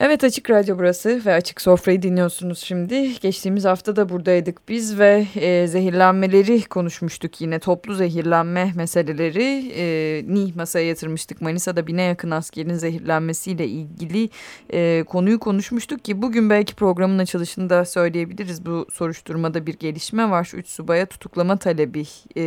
Evet 0.00 0.24
Açık 0.24 0.50
Radyo 0.50 0.78
burası 0.78 1.22
ve 1.26 1.34
Açık 1.34 1.60
Sofra'yı 1.60 2.02
dinliyorsunuz 2.02 2.58
şimdi. 2.58 3.20
Geçtiğimiz 3.20 3.64
hafta 3.64 3.96
da 3.96 4.08
buradaydık 4.08 4.68
biz 4.68 4.98
ve 4.98 5.26
e, 5.34 5.66
zehirlenmeleri 5.66 6.62
konuşmuştuk 6.62 7.40
yine. 7.40 7.58
Toplu 7.58 7.94
zehirlenme 7.94 8.72
meseleleri 8.74 9.72
e, 9.76 10.24
ni 10.34 10.52
masaya 10.54 10.86
yatırmıştık. 10.86 11.40
Manisa'da 11.40 11.86
bine 11.86 12.02
yakın 12.02 12.30
askerin 12.30 12.74
zehirlenmesiyle 12.74 13.66
ilgili 13.66 14.30
e, 14.72 15.04
konuyu 15.08 15.38
konuşmuştuk 15.38 16.04
ki 16.04 16.22
bugün 16.22 16.50
belki 16.50 16.74
programın 16.74 17.18
açılışında 17.18 17.84
söyleyebiliriz. 17.84 18.66
Bu 18.66 18.86
soruşturmada 18.92 19.66
bir 19.66 19.74
gelişme 19.74 20.30
var. 20.30 20.50
Üç 20.54 20.68
subaya 20.68 21.06
tutuklama 21.06 21.56
talebi 21.56 22.04
e, 22.36 22.44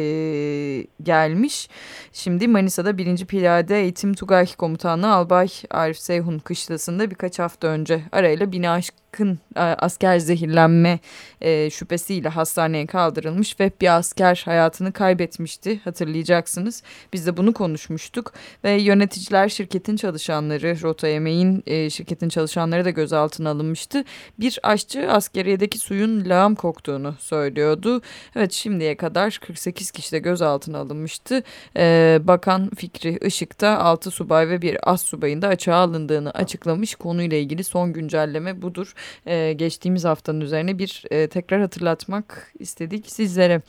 gelmiş. 1.04 1.70
Şimdi 2.14 2.48
Manisa'da 2.48 2.98
1. 2.98 3.26
Piyade 3.26 3.82
Eğitim 3.82 4.14
Tugay 4.14 4.56
Komutanı 4.58 5.14
Albay 5.14 5.50
Arif 5.70 5.98
Seyhun 5.98 6.40
kışlasında 6.40 7.10
birkaç 7.12 7.39
hafta 7.40 7.68
önce 7.68 8.02
arayla 8.12 8.52
bina 8.52 8.78
aşkın 9.10 9.40
e, 9.56 9.60
asker 9.60 10.20
zehirlenme 10.20 11.00
e, 11.42 11.70
şüphesiyle 11.70 12.30
hastaneye 12.30 12.86
kaldırılmış 12.86 13.60
ve 13.60 13.72
bir 13.82 13.98
asker 13.98 14.42
hayatını 14.46 14.92
kaybetmişti 14.92 15.80
hatırlayacaksınız. 15.84 16.84
Biz 17.14 17.28
de 17.28 17.38
bunu 17.38 17.54
konuşmuştuk 17.54 18.34
ve 18.64 18.72
yöneticiler 18.72 19.50
şirketin 19.50 19.96
çalışanları 19.96 20.82
Rota 20.82 21.08
Yemeğin 21.08 21.64
e, 21.68 21.90
şirketin 21.90 22.30
çalışanları 22.30 22.86
da 22.86 22.90
gözaltına 22.90 23.50
alınmıştı. 23.50 24.04
Bir 24.40 24.60
aşçı 24.64 25.12
askeriyedeki 25.12 25.78
suyun 25.78 26.30
lağım 26.30 26.56
koktuğunu 26.56 27.16
söylüyordu. 27.20 28.02
Evet 28.36 28.52
şimdiye 28.52 28.98
kadar 28.98 29.40
48 29.42 29.92
kişi 29.92 30.12
de 30.12 30.20
gözaltına 30.20 30.78
alınmıştı. 30.78 31.44
Bakan 32.28 32.70
Fikri 32.76 33.18
Işık'ta 33.22 33.80
6 33.80 34.12
subay 34.12 34.50
ve 34.50 34.62
bir 34.62 34.92
as 34.92 35.02
subayın 35.02 35.42
da 35.42 35.48
açığa 35.48 35.76
alındığını 35.76 36.32
açıklamış. 36.32 36.96
Konuyla 36.96 37.38
ilgili 37.38 37.64
son 37.64 37.94
güncelleme 37.94 38.62
budur. 38.62 38.94
E, 39.26 39.54
geçtiğimiz 39.54 40.06
haftanın 40.06 40.42
üzerine 40.42 40.78
bir 40.78 41.04
e, 41.12 41.28
tekrar 41.28 41.62
hatırlatmak 41.62 42.52
istedik 42.60 43.06
sizlere. 43.12 43.62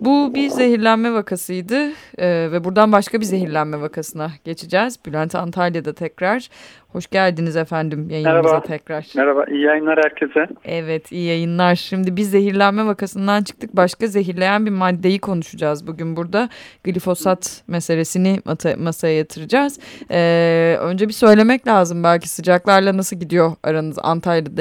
Bu 0.00 0.34
bir 0.34 0.48
zehirlenme 0.48 1.12
vakasıydı 1.12 1.88
e, 2.18 2.52
ve 2.52 2.64
buradan 2.64 2.92
başka 2.92 3.20
bir 3.20 3.24
zehirlenme 3.24 3.80
vakasına 3.80 4.30
geçeceğiz. 4.44 4.98
Bülent 5.06 5.34
Antalya'da 5.34 5.92
tekrar. 5.92 6.48
Hoş 6.92 7.06
geldiniz 7.06 7.56
efendim 7.56 8.10
yayınımıza 8.10 8.42
Merhaba. 8.42 8.62
tekrar. 8.62 9.06
Merhaba, 9.16 9.44
iyi 9.44 9.62
yayınlar 9.62 9.98
herkese. 10.04 10.46
Evet, 10.64 11.12
iyi 11.12 11.26
yayınlar. 11.26 11.74
Şimdi 11.74 12.16
biz 12.16 12.30
zehirlenme 12.30 12.86
vakasından 12.86 13.42
çıktık. 13.42 13.76
Başka 13.76 14.06
zehirleyen 14.06 14.66
bir 14.66 14.70
maddeyi 14.70 15.18
konuşacağız 15.18 15.86
bugün 15.86 16.16
burada. 16.16 16.48
Glifosat 16.84 17.62
meselesini 17.68 18.40
masaya 18.78 19.16
yatıracağız. 19.16 19.78
Ee, 20.10 20.76
önce 20.80 21.08
bir 21.08 21.12
söylemek 21.12 21.66
lazım 21.66 22.04
belki 22.04 22.28
sıcaklarla 22.28 22.96
nasıl 22.96 23.16
gidiyor 23.16 23.52
aranız 23.62 23.98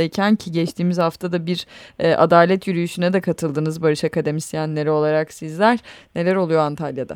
Antalya'dayken 0.10 0.36
ki 0.36 0.52
geçtiğimiz 0.52 1.00
hafta 1.00 1.32
da 1.32 1.46
bir 1.46 1.66
e, 2.00 2.14
adalet 2.14 2.68
yürüyüşüne 2.68 3.14
de 3.14 3.22
katıldınız 3.22 3.82
Barış 3.82 4.04
Akademisyenleri 4.04 4.90
olarak 4.90 5.32
sizler. 5.34 5.80
Neler 6.16 6.36
oluyor 6.36 6.62
Antalya'da? 6.62 7.16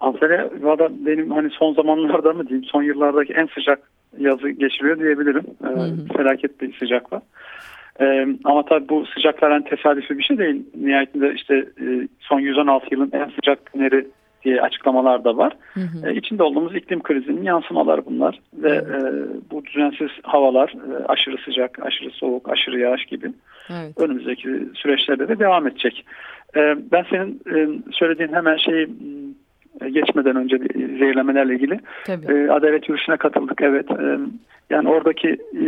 Antalya 0.00 0.50
valla 0.60 0.88
benim 1.06 1.30
hani 1.30 1.50
son 1.50 1.74
zamanlarda 1.74 2.32
mı 2.32 2.48
diyeyim 2.48 2.64
son 2.64 2.82
yıllardaki 2.82 3.32
en 3.32 3.46
sıcak 3.46 3.78
yazı 4.18 4.50
geçiriyor 4.50 4.98
diyebilirim. 4.98 5.44
Ee, 5.64 5.66
hı 5.66 5.70
hı. 5.70 6.16
Felaket 6.16 6.60
bir 6.60 6.78
sıcak 6.78 7.12
var. 7.12 7.22
Ee, 8.00 8.26
ama 8.44 8.64
tabii 8.64 8.88
bu 8.88 9.06
sıcaklar 9.06 9.52
hani 9.52 9.64
tesadüfi 9.64 10.18
bir 10.18 10.22
şey 10.22 10.38
değil. 10.38 10.62
Nihayetinde 10.74 11.32
işte 11.34 11.54
e, 11.54 12.08
son 12.20 12.40
116 12.40 12.86
yılın 12.90 13.10
en 13.12 13.30
sıcak 13.30 13.72
günleri 13.72 14.06
diye 14.46 14.60
açıklamalar 14.60 15.24
da 15.24 15.36
var. 15.36 15.56
Hı 15.74 15.80
hı. 15.80 16.10
E, 16.10 16.14
içinde 16.14 16.42
olduğumuz 16.42 16.76
iklim 16.76 17.02
krizinin 17.02 17.42
yansımaları 17.42 18.06
bunlar. 18.06 18.40
Ve 18.54 18.70
e, 18.70 18.98
bu 19.50 19.66
düzensiz 19.66 20.10
havalar 20.22 20.68
e, 20.68 21.04
aşırı 21.04 21.36
sıcak, 21.44 21.86
aşırı 21.86 22.10
soğuk, 22.10 22.48
aşırı 22.48 22.78
yağış 22.80 23.04
gibi 23.04 23.32
evet. 23.70 23.98
önümüzdeki 23.98 24.48
süreçlerde 24.74 25.28
de 25.28 25.38
devam 25.38 25.66
edecek. 25.66 26.06
E, 26.56 26.60
ben 26.92 27.04
senin 27.10 27.40
e, 27.54 27.82
söylediğin 27.92 28.32
hemen 28.32 28.56
şeyi 28.56 28.88
e, 29.80 29.90
geçmeden 29.90 30.36
önce 30.36 30.58
zehirlemelerle 30.74 31.54
ilgili 31.54 31.80
e, 32.08 32.50
adalet 32.50 32.88
yürüyüşüne 32.88 33.16
katıldık. 33.16 33.62
Evet. 33.62 33.90
E, 33.90 34.18
yani 34.70 34.88
oradaki 34.88 35.28
e, 35.64 35.66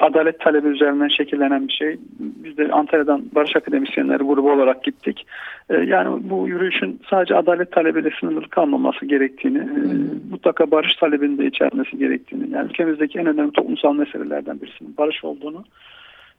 adalet 0.00 0.40
talebi 0.40 0.68
üzerinden 0.68 1.08
şekillenen 1.08 1.68
bir 1.68 1.72
şey. 1.72 1.96
Biz 2.18 2.56
de 2.56 2.72
Antalya'dan 2.72 3.24
Barış 3.34 3.56
Akademisyenleri 3.56 4.22
grubu 4.22 4.52
olarak 4.52 4.84
gittik. 4.84 5.26
E, 5.70 5.74
yani 5.74 6.30
bu 6.30 6.48
yürüyüşün 6.48 7.00
sadece 7.10 7.34
adalet 7.34 7.72
talebiyle 7.72 8.10
sınırlı 8.20 8.48
kalmaması 8.48 9.06
gerektiğini, 9.06 9.58
e, 9.58 9.82
mutlaka 10.30 10.70
barış 10.70 10.96
talebini 10.96 11.38
de 11.38 11.46
içermesi 11.46 11.98
gerektiğini, 11.98 12.50
yani 12.50 12.70
ülkemizdeki 12.70 13.18
en 13.18 13.26
önemli 13.26 13.52
toplumsal 13.52 13.94
meselelerden 13.94 14.60
birisinin 14.60 14.96
barış 14.98 15.24
olduğunu 15.24 15.64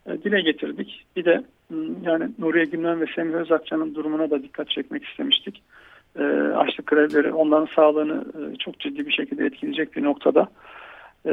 e, 0.05 0.23
dile 0.23 0.41
getirdik. 0.41 1.05
Bir 1.15 1.25
de 1.25 1.43
yani 2.03 2.29
Nuriye 2.39 2.65
Gülmen 2.65 3.01
ve 3.01 3.05
Semih 3.15 3.33
Özakçı'nın 3.33 3.95
durumuna 3.95 4.29
da 4.29 4.43
dikkat 4.43 4.69
çekmek 4.69 5.05
istemiştik 5.05 5.61
e, 6.19 6.23
açlık 6.55 6.87
grevleri 6.87 7.31
onların 7.31 7.67
sağlığını 7.75 8.23
çok 8.59 8.79
ciddi 8.79 9.05
bir 9.05 9.11
şekilde 9.11 9.45
etkileyecek 9.45 9.95
bir 9.95 10.03
noktada. 10.03 10.47
E, 11.25 11.31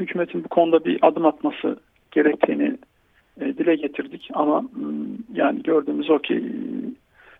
hükümetin 0.00 0.44
bu 0.44 0.48
konuda 0.48 0.84
bir 0.84 0.98
adım 1.02 1.26
atması 1.26 1.76
gerektiğini 2.10 2.76
e, 3.40 3.44
dile 3.44 3.74
getirdik 3.74 4.30
ama 4.34 4.64
yani 5.34 5.62
gördüğümüz 5.62 6.10
o 6.10 6.18
ki 6.18 6.34
e, 6.34 6.44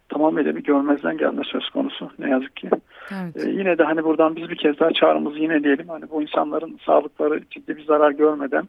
tamamıyla 0.09 0.57
bir 0.57 0.65
görmezden 0.65 1.19
gelme 1.19 1.43
söz 1.45 1.71
konusu 1.71 2.11
ne 2.19 2.31
yazık 2.31 2.57
ki. 2.57 2.69
Evet. 3.13 3.47
E, 3.47 3.51
yine 3.51 3.79
de 3.79 3.85
hani 3.85 4.05
buradan 4.05 4.37
biz 4.37 4.51
bir 4.51 4.57
kez 4.57 4.79
daha 4.79 4.91
çağrımızı 4.91 5.39
yine 5.39 5.65
diyelim 5.65 5.89
hani 5.89 6.05
bu 6.11 6.23
insanların 6.23 6.79
sağlıkları 6.87 7.41
ciddi 7.51 7.77
bir 7.77 7.85
zarar 7.85 8.11
görmeden 8.11 8.69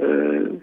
e, 0.00 0.04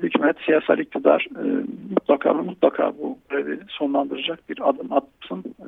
hükümet, 0.04 0.36
siyasal 0.46 0.80
iktidar 0.80 1.28
e, 1.36 1.44
mutlaka 1.90 2.34
mutlaka 2.34 2.92
bu 2.98 3.18
grevi 3.30 3.60
sonlandıracak 3.68 4.50
bir 4.50 4.70
adım 4.70 4.94
atsın. 4.94 5.44
E, 5.60 5.68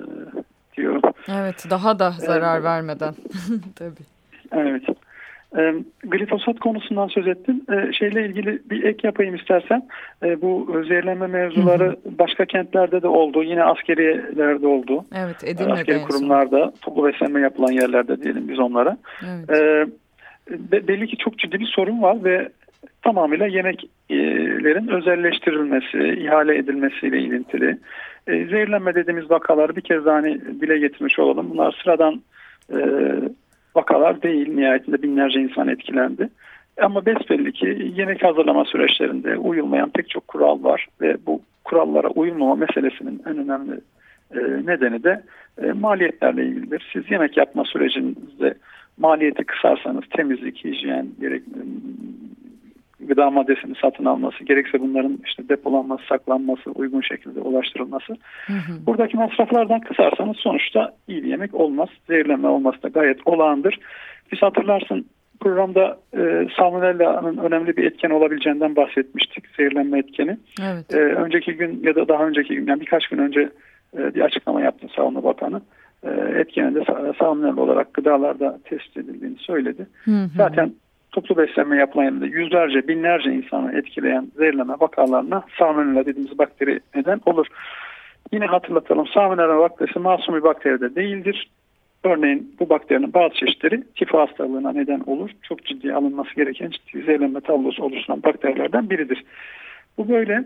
diyorum. 0.77 1.01
Evet 1.27 1.65
daha 1.69 1.99
da 1.99 2.11
zarar 2.11 2.55
evet. 2.55 2.63
vermeden 2.63 3.13
tabii. 3.75 4.05
Evet. 4.51 4.83
E, 5.57 5.73
glifosat 6.03 6.59
konusundan 6.59 7.07
söz 7.07 7.27
ettin. 7.27 7.65
E, 7.71 7.93
şeyle 7.93 8.25
ilgili 8.25 8.61
bir 8.69 8.83
ek 8.83 9.07
yapayım 9.07 9.35
istersen. 9.35 9.87
E, 10.23 10.41
bu 10.41 10.83
zehirlenme 10.87 11.27
mevzuları 11.27 11.85
hı 11.85 11.89
hı. 11.89 12.17
başka 12.19 12.45
kentlerde 12.45 13.01
de 13.01 13.07
oldu. 13.07 13.43
Yine 13.43 13.63
askeriyelerde 13.63 14.67
oldu. 14.67 15.05
Evet, 15.15 15.43
Edirne'de 15.43 15.73
Askeri 15.73 16.01
kurumlarda, 16.01 16.73
toplu 16.81 17.07
beslenme 17.07 17.41
yapılan 17.41 17.71
yerlerde 17.71 18.21
diyelim 18.21 18.49
biz 18.49 18.59
onlara. 18.59 18.97
Evet. 19.25 19.49
E, 19.49 19.87
belli 20.87 21.07
ki 21.07 21.17
çok 21.17 21.39
ciddi 21.39 21.59
bir 21.59 21.71
sorun 21.75 22.01
var 22.01 22.23
ve 22.23 22.49
tamamıyla 23.01 23.47
yemeklerin 23.47 24.87
özelleştirilmesi, 24.87 25.97
ihale 25.97 26.57
edilmesiyle 26.57 27.19
ilintili. 27.19 27.77
E, 28.27 28.31
zehirlenme 28.45 28.95
dediğimiz 28.95 29.31
vakaları 29.31 29.75
bir 29.75 29.81
kez 29.81 30.05
daha 30.05 30.15
hani 30.15 30.41
dile 30.61 30.77
getirmiş 30.77 31.19
olalım. 31.19 31.49
Bunlar 31.49 31.79
sıradan 31.83 32.21
e, 32.73 32.79
vakalar 33.75 34.21
değil. 34.21 34.55
Nihayetinde 34.55 35.01
binlerce 35.01 35.39
insan 35.41 35.67
etkilendi. 35.67 36.29
Ama 36.81 37.05
besbelli 37.05 37.51
ki 37.51 37.91
yemek 37.95 38.23
hazırlama 38.23 38.65
süreçlerinde 38.65 39.37
uyulmayan 39.37 39.89
pek 39.89 40.09
çok 40.09 40.27
kural 40.27 40.63
var 40.63 40.87
ve 41.01 41.17
bu 41.25 41.41
kurallara 41.63 42.07
uyulmama 42.07 42.55
meselesinin 42.55 43.21
en 43.25 43.37
önemli 43.37 43.79
e, 44.35 44.39
nedeni 44.65 45.03
de 45.03 45.23
e, 45.63 45.71
maliyetlerle 45.71 46.45
ilgilidir. 46.45 46.89
Siz 46.93 47.11
yemek 47.11 47.37
yapma 47.37 47.63
sürecinizde 47.65 48.53
maliyeti 48.97 49.43
kısarsanız 49.43 50.03
temizlik, 50.09 50.65
hijyen, 50.65 51.07
gerek 51.21 51.43
gıda 53.07 53.29
maddesini 53.29 53.75
satın 53.81 54.05
alması, 54.05 54.43
gerekse 54.43 54.79
bunların 54.79 55.19
işte 55.25 55.49
depolanması, 55.49 56.03
saklanması, 56.09 56.71
uygun 56.71 57.01
şekilde 57.01 57.39
ulaştırılması. 57.39 58.13
Hı 58.47 58.53
hı. 58.53 58.85
Buradaki 58.85 59.17
masraflardan 59.17 59.79
kısarsanız 59.79 60.37
sonuçta 60.37 60.93
iyi 61.07 61.23
bir 61.23 61.29
yemek 61.29 61.53
olmaz. 61.53 61.89
Zehirlenme 62.07 62.47
olması 62.47 62.83
da 62.83 62.87
gayet 62.87 63.27
olağandır. 63.27 63.79
Biz 64.31 64.41
hatırlarsın 64.41 65.05
programda 65.39 65.97
e, 66.17 66.47
salmonella'nın 66.57 67.37
önemli 67.37 67.77
bir 67.77 67.83
etken 67.83 68.09
olabileceğinden 68.09 68.75
bahsetmiştik. 68.75 69.43
Zehirlenme 69.57 69.99
etkeni. 69.99 70.37
Evet. 70.61 70.93
E, 70.93 70.97
önceki 70.97 71.53
gün 71.53 71.83
ya 71.83 71.95
da 71.95 72.07
daha 72.07 72.27
önceki 72.27 72.55
gün 72.55 72.67
yani 72.67 72.81
birkaç 72.81 73.07
gün 73.07 73.17
önce 73.17 73.49
e, 73.97 74.15
bir 74.15 74.21
açıklama 74.21 74.61
yaptı 74.61 74.87
Sağlık 74.95 75.23
Bakanı. 75.23 75.61
E, 76.03 76.09
etkenin 76.39 76.75
de 76.75 76.83
salmonella 77.19 77.61
olarak 77.61 77.93
gıdalarda 77.93 78.59
tespit 78.63 78.97
edildiğini 78.97 79.37
söyledi. 79.37 79.87
Hı 80.05 80.11
hı. 80.11 80.29
Zaten 80.37 80.73
toplu 81.13 81.37
beslenme 81.37 81.77
yapılan 81.77 82.21
yüzlerce, 82.21 82.87
binlerce 82.87 83.31
insanı 83.31 83.77
etkileyen 83.77 84.27
zehirleme 84.37 84.73
vakalarına 84.79 85.43
salmonella 85.59 86.05
dediğimiz 86.05 86.37
bakteri 86.37 86.79
neden 86.95 87.21
olur. 87.25 87.47
Yine 88.31 88.45
hatırlatalım 88.45 89.07
salmonella 89.07 89.57
bakterisi 89.57 89.99
masum 89.99 90.35
bir 90.35 90.43
bakteri 90.43 90.81
de 90.81 90.95
değildir. 90.95 91.49
Örneğin 92.03 92.55
bu 92.59 92.69
bakterinin 92.69 93.13
bazı 93.13 93.35
çeşitleri 93.35 93.83
tifo 93.95 94.19
hastalığına 94.19 94.71
neden 94.71 94.99
olur. 94.99 95.29
Çok 95.41 95.65
ciddi 95.65 95.93
alınması 95.93 96.35
gereken 96.35 96.69
ciddi 96.69 97.03
zehirlenme 97.05 97.41
tablosu 97.41 97.83
oluşturan 97.83 98.23
bakterilerden 98.23 98.89
biridir. 98.89 99.23
Bu 99.97 100.09
böyle. 100.09 100.43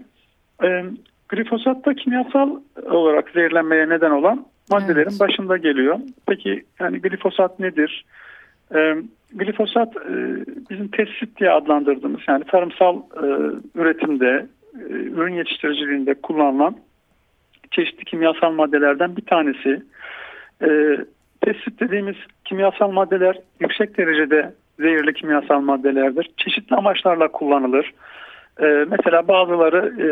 E, 0.63 0.83
glifosat 1.29 1.85
da 1.85 1.93
kimyasal 1.93 2.49
olarak 2.85 3.29
zehirlenmeye 3.29 3.89
neden 3.89 4.11
olan 4.11 4.45
maddelerin 4.71 5.09
evet. 5.09 5.19
başında 5.19 5.57
geliyor. 5.57 5.99
Peki 6.27 6.63
yani 6.79 7.01
glifosat 7.01 7.59
nedir? 7.59 8.05
E, 8.75 8.95
glifosat 9.33 9.97
e, 9.97 10.13
bizim 10.69 10.87
pestit 10.87 11.39
diye 11.39 11.51
adlandırdığımız 11.51 12.21
yani 12.27 12.43
tarımsal 12.43 12.97
e, 12.97 13.25
üretimde, 13.75 14.47
e, 14.75 14.93
ürün 14.93 15.33
yetiştiriciliğinde 15.33 16.13
kullanılan 16.13 16.75
çeşitli 17.71 18.05
kimyasal 18.05 18.51
maddelerden 18.51 19.17
bir 19.17 19.25
tanesi. 19.25 19.83
E, 20.61 20.97
pestit 21.41 21.79
dediğimiz 21.79 22.15
kimyasal 22.45 22.91
maddeler 22.91 23.39
yüksek 23.59 23.97
derecede 23.97 24.53
zehirli 24.79 25.13
kimyasal 25.13 25.61
maddelerdir. 25.61 26.29
Çeşitli 26.37 26.75
amaçlarla 26.75 27.27
kullanılır. 27.27 27.93
E, 28.61 28.65
mesela 28.65 29.27
bazıları 29.27 29.93
e, 29.99 30.07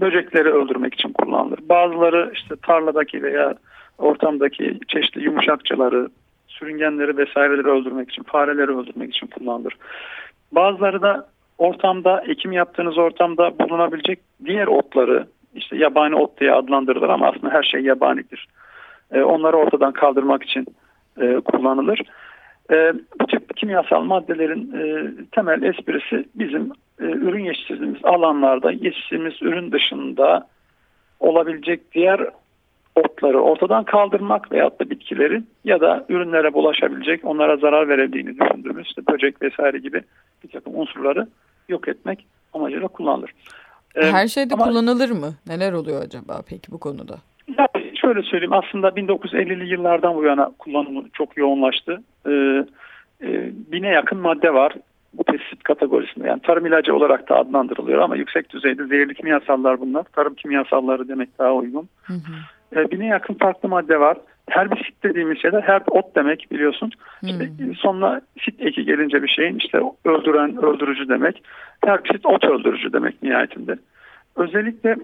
böcekleri 0.00 0.48
öldürmek 0.48 0.94
için 0.94 1.12
kullanılır. 1.12 1.58
Bazıları 1.68 2.30
işte 2.34 2.54
tarladaki 2.62 3.22
veya 3.22 3.54
ortamdaki 3.98 4.78
çeşitli 4.88 5.24
yumuşakçıları, 5.24 6.08
sürüngenleri 6.58 7.16
vesaireleri 7.16 7.68
öldürmek 7.68 8.10
için, 8.10 8.22
fareleri 8.22 8.76
öldürmek 8.76 9.14
için 9.14 9.26
kullanılır. 9.26 9.76
Bazıları 10.52 11.02
da 11.02 11.28
ortamda, 11.58 12.24
ekim 12.26 12.52
yaptığınız 12.52 12.98
ortamda 12.98 13.58
bulunabilecek 13.58 14.18
diğer 14.44 14.66
otları, 14.66 15.26
işte 15.54 15.76
yabani 15.76 16.14
ot 16.14 16.40
diye 16.40 16.52
adlandırılır 16.52 17.08
ama 17.08 17.28
aslında 17.28 17.54
her 17.54 17.62
şey 17.62 17.80
yabanidir. 17.80 18.48
E, 19.12 19.22
onları 19.22 19.56
ortadan 19.56 19.92
kaldırmak 19.92 20.42
için 20.42 20.66
e, 21.20 21.34
kullanılır. 21.34 22.02
E, 22.70 22.92
bu 23.20 23.26
tip 23.26 23.56
kimyasal 23.56 24.02
maddelerin 24.02 24.72
e, 24.72 25.10
temel 25.32 25.62
esprisi 25.62 26.24
bizim 26.34 26.72
e, 27.00 27.04
ürün 27.04 27.44
yetiştirdiğimiz 27.44 28.04
alanlarda 28.04 28.72
yetiştirdiğimiz 28.72 29.42
ürün 29.42 29.72
dışında 29.72 30.46
olabilecek 31.20 31.92
diğer 31.92 32.20
otları 32.94 33.40
ortadan 33.40 33.84
kaldırmak 33.84 34.52
veyahut 34.52 34.80
da 34.80 34.90
bitkileri 34.90 35.42
ya 35.64 35.80
da 35.80 36.06
ürünlere 36.08 36.54
bulaşabilecek 36.54 37.24
onlara 37.24 37.56
zarar 37.56 37.88
verebildiğini 37.88 38.38
düşündüğümüz 38.40 38.86
işte 38.86 39.02
böcek 39.12 39.42
vesaire 39.42 39.78
gibi 39.78 40.02
bir 40.44 40.48
takım 40.48 40.80
unsurları 40.80 41.26
yok 41.68 41.88
etmek 41.88 42.26
amacıyla 42.52 42.88
kullanılır. 42.88 43.30
Her 43.94 44.28
şeyde 44.28 44.54
Ama, 44.54 44.64
kullanılır 44.64 45.10
mı? 45.10 45.34
Neler 45.46 45.72
oluyor 45.72 46.02
acaba 46.02 46.42
peki 46.48 46.72
bu 46.72 46.80
konuda? 46.80 47.16
Ya 47.58 47.68
şöyle 48.00 48.22
söyleyeyim 48.22 48.52
aslında 48.52 48.88
1950'li 48.88 49.68
yıllardan 49.68 50.14
bu 50.14 50.24
yana 50.24 50.50
kullanımı 50.58 51.04
çok 51.12 51.36
yoğunlaştı. 51.36 52.02
Ee, 52.26 52.30
e, 53.22 53.50
bine 53.72 53.88
yakın 53.88 54.18
madde 54.18 54.54
var 54.54 54.72
bu 55.14 55.24
pestisit 55.24 55.62
kategorisinde. 55.62 56.26
Yani 56.26 56.40
tarım 56.40 56.66
ilacı 56.66 56.96
olarak 56.96 57.28
da 57.28 57.36
adlandırılıyor 57.36 57.98
ama 57.98 58.16
yüksek 58.16 58.50
düzeyde 58.50 58.86
zehirli 58.86 59.14
kimyasallar 59.14 59.80
bunlar. 59.80 60.02
Tarım 60.02 60.34
kimyasalları 60.34 61.08
demek 61.08 61.38
daha 61.38 61.52
uygun. 61.52 61.88
Hı 62.02 62.12
hı. 62.12 62.32
E, 62.76 62.90
bine 62.90 63.06
yakın 63.06 63.34
farklı 63.34 63.68
madde 63.68 64.00
var. 64.00 64.16
Herbisit 64.50 65.02
dediğimiz 65.02 65.42
şeyler 65.42 65.62
her 65.62 65.82
ot 65.90 66.16
demek 66.16 66.46
biliyorsun. 66.50 66.90
Hmm. 67.20 67.28
İşte 67.28 67.50
sonuna 67.78 68.20
sit 68.40 68.60
eki 68.60 68.84
gelince 68.84 69.22
bir 69.22 69.28
şeyin 69.28 69.56
işte 69.56 69.80
öldüren, 70.04 70.64
öldürücü 70.64 71.08
demek. 71.08 71.42
Herbisit 71.84 72.26
ot 72.26 72.44
öldürücü 72.44 72.92
demek 72.92 73.22
nihayetinde. 73.22 73.78
Özellikle 74.36 74.96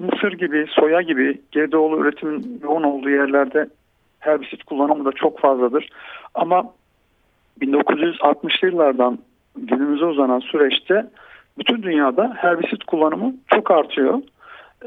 mısır 0.00 0.32
gibi, 0.32 0.66
soya 0.68 1.02
gibi 1.02 1.40
GDO'lu 1.52 2.00
üretimin 2.00 2.60
yoğun 2.62 2.82
olduğu 2.82 3.10
yerlerde 3.10 3.68
herbisit 4.20 4.64
kullanımı 4.64 5.04
da 5.04 5.12
çok 5.12 5.40
fazladır. 5.40 5.88
Ama 6.34 6.64
1960'lı 7.60 8.68
yıllardan 8.68 9.18
günümüze 9.56 10.04
uzanan 10.04 10.40
süreçte 10.40 11.06
bütün 11.58 11.82
dünyada 11.82 12.32
herbisit 12.36 12.84
kullanımı 12.84 13.34
çok 13.46 13.70
artıyor. 13.70 14.18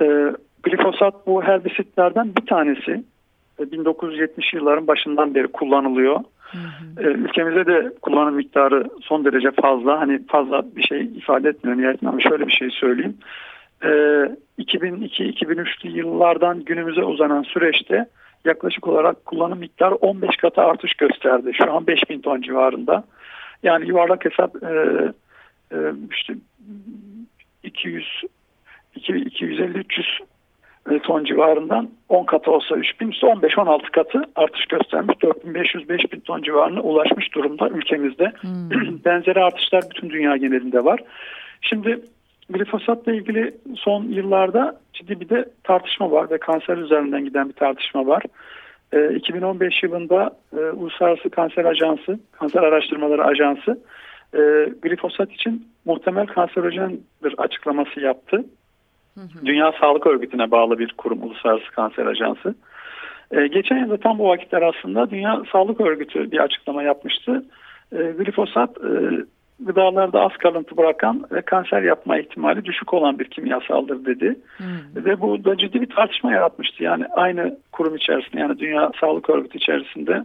E, 0.01 0.05
glifosat 0.63 1.27
bu 1.27 1.43
herbisitlerden 1.43 2.35
bir 2.35 2.45
tanesi. 2.45 3.03
1970 3.59 4.53
yılların 4.53 4.87
başından 4.87 5.35
beri 5.35 5.47
kullanılıyor. 5.47 6.19
Hı 6.39 6.57
hı. 6.57 7.03
E, 7.03 7.05
ülkemizde 7.07 7.65
de 7.65 7.93
kullanım 8.01 8.35
miktarı 8.35 8.89
son 9.01 9.25
derece 9.25 9.51
fazla. 9.51 9.99
Hani 9.99 10.27
fazla 10.27 10.75
bir 10.75 10.83
şey 10.83 11.01
ifade 11.01 11.49
etmiyor 11.49 11.77
nihayetinde 11.77 12.09
ama 12.09 12.19
şöyle 12.19 12.47
bir 12.47 12.51
şey 12.51 12.69
söyleyeyim. 12.69 13.17
E, 13.83 13.87
2002-2003'lü 14.59 15.89
yıllardan 15.89 16.63
günümüze 16.63 17.03
uzanan 17.03 17.43
süreçte 17.43 18.05
yaklaşık 18.45 18.87
olarak 18.87 19.25
kullanım 19.25 19.59
miktarı 19.59 19.95
15 19.95 20.37
katı 20.37 20.61
artış 20.61 20.93
gösterdi. 20.93 21.51
Şu 21.53 21.73
an 21.73 21.87
5000 21.87 22.21
ton 22.21 22.41
civarında. 22.41 23.03
Yani 23.63 23.87
yuvarlak 23.87 24.25
hesap 24.25 24.63
e, 24.63 24.67
e, 25.71 25.77
işte 26.11 26.33
200 27.63 28.23
250-300 28.95 30.01
e, 30.21 30.30
ton 31.03 31.23
civarından 31.23 31.89
10 32.09 32.25
katı 32.25 32.51
olsa 32.51 32.75
3000 32.75 33.11
ise 33.11 33.27
15-16 33.27 33.91
katı 33.91 34.21
artış 34.35 34.65
göstermiş. 34.65 35.15
4500-5000 35.15 36.21
ton 36.21 36.41
civarına 36.41 36.81
ulaşmış 36.81 37.35
durumda 37.35 37.69
ülkemizde. 37.69 38.31
Hmm. 38.41 38.99
Benzeri 39.05 39.43
artışlar 39.43 39.83
bütün 39.95 40.09
dünya 40.09 40.37
genelinde 40.37 40.83
var. 40.83 40.99
Şimdi 41.61 41.99
glifosatla 42.49 43.13
ilgili 43.13 43.53
son 43.75 44.03
yıllarda 44.03 44.79
ciddi 44.93 45.19
bir 45.19 45.29
de 45.29 45.45
tartışma 45.63 46.11
var 46.11 46.29
ve 46.29 46.37
kanser 46.37 46.77
üzerinden 46.77 47.25
giden 47.25 47.49
bir 47.49 47.53
tartışma 47.53 48.07
var. 48.07 48.23
2015 49.15 49.83
yılında 49.83 50.31
e, 50.57 50.59
Uluslararası 50.59 51.29
Kanser 51.29 51.65
Ajansı, 51.65 52.19
Kanser 52.31 52.63
Araştırmaları 52.63 53.25
Ajansı 53.25 53.79
e, 54.33 54.39
glifosat 54.81 55.31
için 55.31 55.67
muhtemel 55.85 56.27
kanserojendir 56.27 57.35
açıklaması 57.37 57.99
yaptı. 57.99 58.45
Hı 59.15 59.21
hı. 59.21 59.45
Dünya 59.45 59.71
Sağlık 59.81 60.07
Örgütü'ne 60.07 60.51
bağlı 60.51 60.79
bir 60.79 60.93
kurum 60.97 61.23
Uluslararası 61.23 61.71
Kanser 61.71 62.05
Ajansı. 62.05 62.55
E, 63.31 63.47
geçen 63.47 63.77
yılda 63.77 63.97
tam 63.97 64.19
bu 64.19 64.29
vakitler 64.29 64.61
aslında 64.61 65.09
Dünya 65.09 65.41
Sağlık 65.51 65.81
Örgütü 65.81 66.31
bir 66.31 66.39
açıklama 66.39 66.83
yapmıştı. 66.83 67.45
E, 67.91 67.97
glifosat 67.97 68.77
e, 68.77 68.91
gıdalarda 69.59 70.21
az 70.21 70.31
kalıntı 70.31 70.77
bırakan 70.77 71.23
ve 71.31 71.41
kanser 71.41 71.81
yapma 71.81 72.19
ihtimali 72.19 72.65
düşük 72.65 72.93
olan 72.93 73.19
bir 73.19 73.25
kimyasaldır 73.25 74.05
dedi. 74.05 74.35
Hmm. 74.57 75.05
Ve 75.05 75.21
bu 75.21 75.45
da 75.45 75.57
ciddi 75.57 75.81
bir 75.81 75.89
tartışma 75.89 76.31
yaratmıştı. 76.31 76.83
Yani 76.83 77.05
aynı 77.05 77.57
kurum 77.71 77.95
içerisinde 77.95 78.41
yani 78.41 78.59
Dünya 78.59 78.91
Sağlık 79.01 79.29
Örgütü 79.29 79.57
içerisinde 79.57 80.23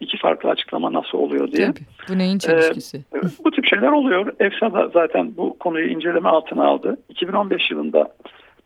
iki 0.00 0.18
farklı 0.18 0.50
açıklama 0.50 0.92
nasıl 0.92 1.18
oluyor 1.18 1.52
diye. 1.52 1.66
Tabii. 1.66 1.84
Bu 2.08 2.18
neyin 2.18 2.38
çelişkisi? 2.38 2.96
Ee, 3.14 3.20
bu 3.44 3.50
tip 3.50 3.66
şeyler 3.66 3.88
oluyor. 3.88 4.32
EFSA 4.40 4.72
da 4.72 4.88
zaten 4.88 5.36
bu 5.36 5.58
konuyu 5.58 5.88
inceleme 5.88 6.28
altına 6.28 6.66
aldı. 6.66 6.96
2015 7.08 7.70
yılında 7.70 8.14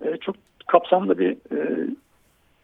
e, 0.05 0.17
çok 0.17 0.37
kapsamlı 0.67 1.19
bir 1.19 1.31
e, 1.33 1.87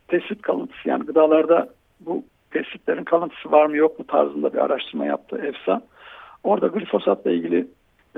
tespit 0.08 0.42
kalıntısı 0.42 0.88
yani 0.88 1.04
gıdalarda 1.06 1.68
bu 2.00 2.24
tespitlerin 2.50 3.04
kalıntısı 3.04 3.52
var 3.52 3.66
mı 3.66 3.76
yok 3.76 3.98
mu 3.98 4.06
tarzında 4.06 4.52
bir 4.52 4.58
araştırma 4.58 5.06
yaptı 5.06 5.38
EFSA. 5.38 5.82
Orada 6.44 6.66
glifosatla 6.66 7.30
ilgili 7.30 7.66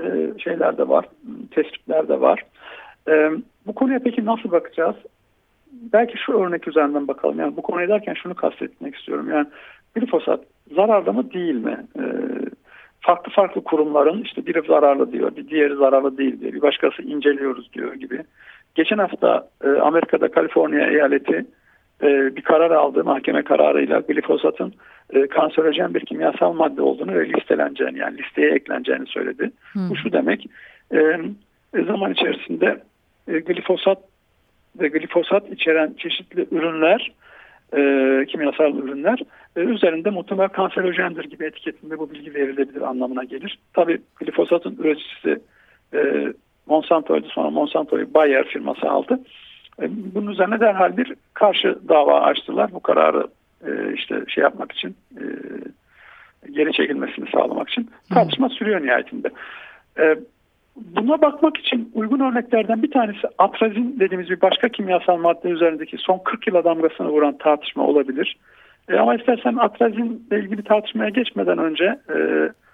e, 0.03 0.33
şeyler 0.39 0.77
de 0.77 0.87
var, 0.87 1.05
tespitler 1.51 2.07
de 2.07 2.21
var. 2.21 2.45
E, 3.07 3.31
bu 3.65 3.75
konuya 3.75 3.99
peki 4.03 4.25
nasıl 4.25 4.51
bakacağız? 4.51 4.95
Belki 5.71 6.17
şu 6.17 6.33
örnek 6.33 6.67
üzerinden 6.67 7.07
bakalım. 7.07 7.39
Yani 7.39 7.57
bu 7.57 7.61
konuyu 7.61 7.87
derken 7.87 8.13
şunu 8.13 8.35
kastetmek 8.35 8.95
istiyorum. 8.95 9.29
Yani 9.29 9.47
glifosat 9.95 10.39
zararlı 10.75 11.13
mı 11.13 11.33
değil 11.33 11.55
mi? 11.55 11.77
E, 11.99 12.03
farklı 13.01 13.31
farklı 13.31 13.63
kurumların 13.63 14.21
işte 14.23 14.45
biri 14.45 14.61
zararlı 14.67 15.11
diyor, 15.11 15.35
bir 15.35 15.47
diğeri 15.47 15.75
zararlı 15.75 16.17
değil 16.17 16.39
diyor, 16.39 16.53
bir 16.53 16.61
başkası 16.61 17.01
inceliyoruz 17.01 17.73
diyor 17.73 17.93
gibi. 17.93 18.23
Geçen 18.75 18.97
hafta 18.97 19.47
e, 19.63 19.69
Amerika'da 19.69 20.31
Kaliforniya 20.31 20.87
eyaleti 20.87 21.45
e, 22.03 22.35
bir 22.35 22.41
karar 22.41 22.71
aldı 22.71 23.03
mahkeme 23.03 23.43
kararıyla 23.43 23.99
glifosatın 23.99 24.73
e, 25.13 25.27
kanserojen 25.27 25.93
bir 25.93 26.05
kimyasal 26.05 26.53
madde 26.53 26.81
olduğunu 26.81 27.13
ve 27.13 27.29
listeleneceğini 27.29 27.97
yani 27.97 28.17
listeye 28.17 28.51
ekleneceğini 28.51 29.07
söyledi. 29.07 29.51
Hmm. 29.73 29.89
Bu 29.89 29.95
şu 29.95 30.11
demek 30.11 30.45
e, 30.93 31.19
zaman 31.73 32.11
içerisinde 32.11 32.83
e, 33.27 33.39
glifosat 33.39 33.97
ve 34.79 34.87
glifosat 34.87 35.49
içeren 35.49 35.93
çeşitli 35.97 36.47
ürünler 36.51 37.11
e, 37.77 38.25
kimyasal 38.25 38.75
ürünler 38.75 39.19
e, 39.55 39.59
üzerinde 39.59 40.09
muhtemel 40.09 40.47
kanserojendir 40.47 41.23
gibi 41.23 41.45
etiketinde 41.45 41.99
bu 41.99 42.11
bilgi 42.11 42.33
verilebilir 42.33 42.81
anlamına 42.81 43.23
gelir. 43.23 43.59
Tabi 43.73 44.01
glifosatın 44.15 44.77
üreticisi 44.79 45.39
e, 45.93 46.33
Monsanto'ydu 46.65 47.27
sonra 47.27 47.49
Monsanto'yu 47.49 48.13
Bayer 48.13 48.47
firması 48.47 48.89
aldı. 48.89 49.19
E, 49.81 49.85
bunun 50.15 50.31
üzerine 50.31 50.59
derhal 50.59 50.97
bir 50.97 51.13
karşı 51.33 51.79
dava 51.89 52.21
açtılar. 52.21 52.71
Bu 52.73 52.79
kararı 52.79 53.27
e, 53.67 53.93
işte 53.93 54.23
şey 54.27 54.41
yapmak 54.41 54.71
için 54.71 54.95
e, 55.17 55.23
geri 56.51 56.73
çekilmesini 56.73 57.25
sağlamak 57.31 57.69
için 57.69 57.89
tartışma 58.13 58.49
sürüyor 58.49 58.81
nihayetinde. 58.81 59.29
Buna 60.75 61.21
bakmak 61.21 61.57
için 61.57 61.91
uygun 61.93 62.19
örneklerden 62.19 62.83
bir 62.83 62.91
tanesi 62.91 63.27
atrazin 63.37 63.99
dediğimiz 63.99 64.29
bir 64.29 64.41
başka 64.41 64.69
kimyasal 64.69 65.17
madde 65.17 65.49
üzerindeki 65.49 65.97
son 65.97 66.21
40 66.25 66.47
yıla 66.47 66.63
damgasını 66.63 67.09
vuran 67.09 67.37
tartışma 67.37 67.83
olabilir. 67.83 68.37
E, 68.89 68.95
ama 68.97 69.15
istersen 69.15 69.55
atrazinle 69.55 70.39
ilgili 70.39 70.63
tartışmaya 70.63 71.09
geçmeden 71.09 71.57
önce 71.57 71.99
e, 72.09 72.15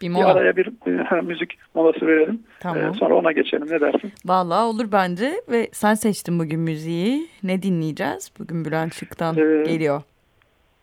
bir, 0.01 0.15
bir 0.15 0.31
araya 0.31 0.55
bir 0.55 0.67
e, 0.87 1.21
müzik 1.21 1.57
molası 1.75 2.07
verelim. 2.07 2.43
Tamam. 2.59 2.77
E, 2.77 2.93
sonra 2.93 3.15
ona 3.15 3.31
geçelim. 3.31 3.67
Ne 3.69 3.81
dersin? 3.81 4.11
Vallahi 4.25 4.63
olur 4.63 4.91
bence 4.91 5.31
ve 5.51 5.67
sen 5.71 5.93
seçtin 5.93 6.39
bugün 6.39 6.59
müziği. 6.59 7.27
Ne 7.43 7.61
dinleyeceğiz? 7.61 8.31
Bugün 8.39 8.65
Bülent 8.65 8.93
Şık'tan 8.93 9.37
e, 9.37 9.63
geliyor. 9.63 10.01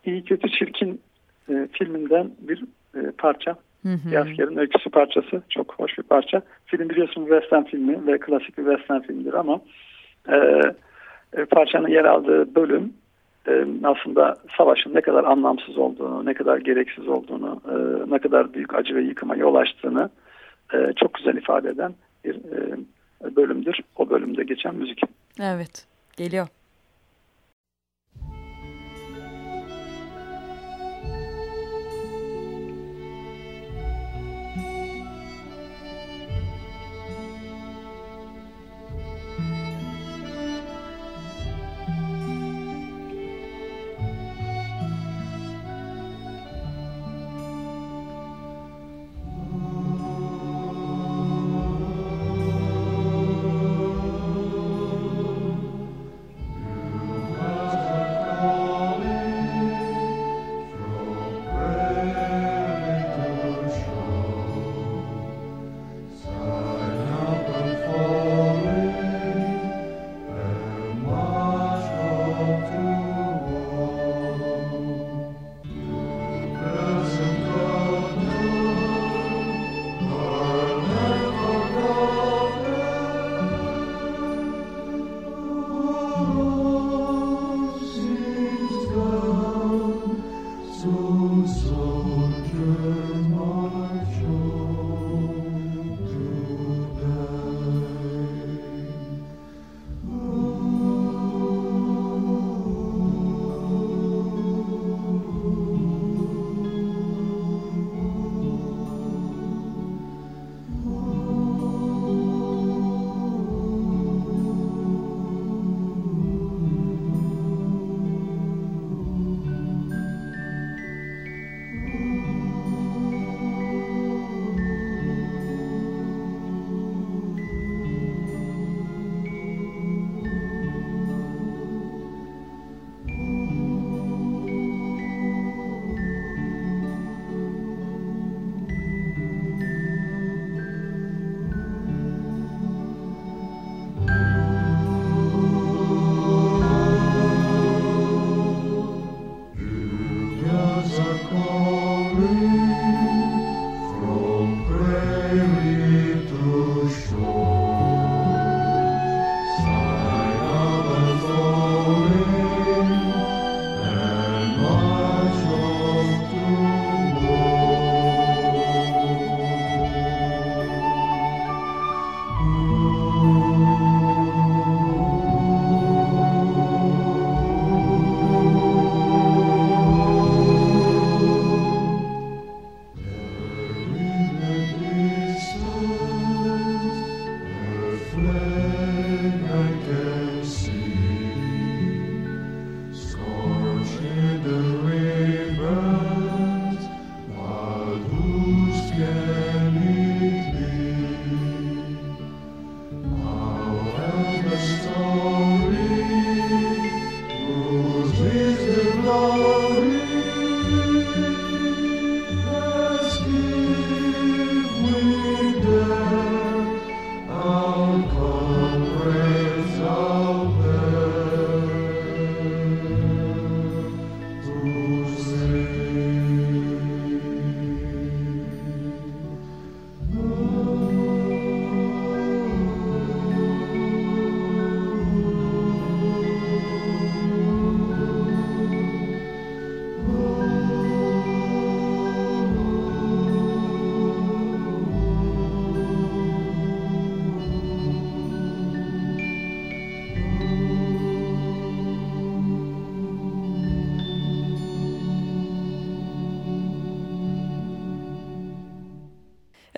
İyi 0.05 0.23
Kötü 0.23 0.49
Çirkin 0.49 1.01
e, 1.49 1.67
filminden 1.71 2.31
bir 2.39 2.63
e, 2.95 3.11
parça. 3.17 3.55
Hı 3.83 3.89
hı. 3.89 4.11
Bir 4.11 4.15
askerin 4.15 4.57
öyküsü 4.57 4.89
parçası. 4.89 5.41
Çok 5.49 5.73
hoş 5.73 5.97
bir 5.97 6.03
parça. 6.03 6.41
Film 6.65 6.89
biliyorsun 6.89 7.21
western 7.21 7.63
filmi 7.63 8.07
ve 8.07 8.19
klasik 8.19 8.57
bir 8.57 8.63
western 8.63 8.99
filmdir 8.99 9.33
ama 9.33 9.61
e, 10.29 10.37
e, 11.37 11.45
parçanın 11.45 11.87
yer 11.87 12.05
aldığı 12.05 12.55
bölüm 12.55 12.93
e, 13.47 13.65
aslında 13.83 14.37
savaşın 14.57 14.95
ne 14.95 15.01
kadar 15.01 15.23
anlamsız 15.23 15.77
olduğunu, 15.77 16.25
ne 16.25 16.33
kadar 16.33 16.57
gereksiz 16.57 17.07
olduğunu, 17.07 17.61
e, 17.69 17.75
ne 18.11 18.19
kadar 18.19 18.53
büyük 18.53 18.75
acı 18.75 18.95
ve 18.95 19.01
yıkıma 19.01 19.35
yol 19.35 19.55
açtığını 19.55 20.09
e, 20.73 20.93
çok 20.95 21.13
güzel 21.13 21.37
ifade 21.37 21.69
eden 21.69 21.93
bir 22.25 22.35
e, 22.35 23.35
bölümdür. 23.35 23.79
O 23.95 24.09
bölümde 24.09 24.43
geçen 24.43 24.75
müzik. 24.75 25.01
Evet, 25.41 25.87
geliyor. 26.17 26.47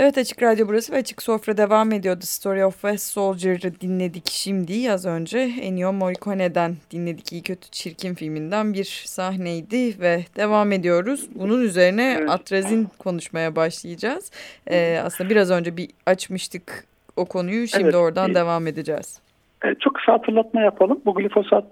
Evet 0.06 0.18
Açık 0.18 0.44
Radyo 0.44 0.68
burası 0.68 0.94
ve 0.94 0.98
Açık 0.98 1.22
Sofra 1.22 1.58
devam 1.58 1.92
ediyor. 1.92 2.16
The 2.16 2.26
Story 2.26 2.66
of 2.66 2.74
West 2.74 3.12
Soldier'ı 3.12 3.82
dinledik 3.82 4.30
şimdi 4.30 4.92
az 4.92 5.06
önce. 5.06 5.40
Ennio 5.62 5.94
Morricone'den 5.94 6.76
dinledik 6.92 7.32
İyi 7.32 7.44
Kötü 7.44 7.72
Çirkin 7.72 8.14
filminden 8.14 8.74
bir 8.74 9.04
sahneydi 9.06 10.02
ve 10.02 10.20
devam 10.38 10.72
ediyoruz. 10.72 11.30
Bunun 11.36 11.62
üzerine 11.62 12.18
evet. 12.20 12.30
Atrazin 12.30 12.88
konuşmaya 13.00 13.56
başlayacağız. 13.56 14.32
Ee, 14.72 15.00
aslında 15.04 15.30
biraz 15.30 15.52
önce 15.52 15.78
bir 15.78 15.90
açmıştık 16.06 16.86
o 17.16 17.26
konuyu 17.26 17.68
şimdi 17.68 17.84
evet. 17.84 17.96
oradan 17.96 18.26
evet. 18.26 18.36
devam 18.36 18.68
edeceğiz. 18.68 19.22
Evet, 19.64 19.82
çok 19.82 19.96
kısa 19.96 20.14
hatırlatma 20.14 20.62
yapalım. 20.62 21.02
Bu 21.06 21.14
glifosat 21.14 21.66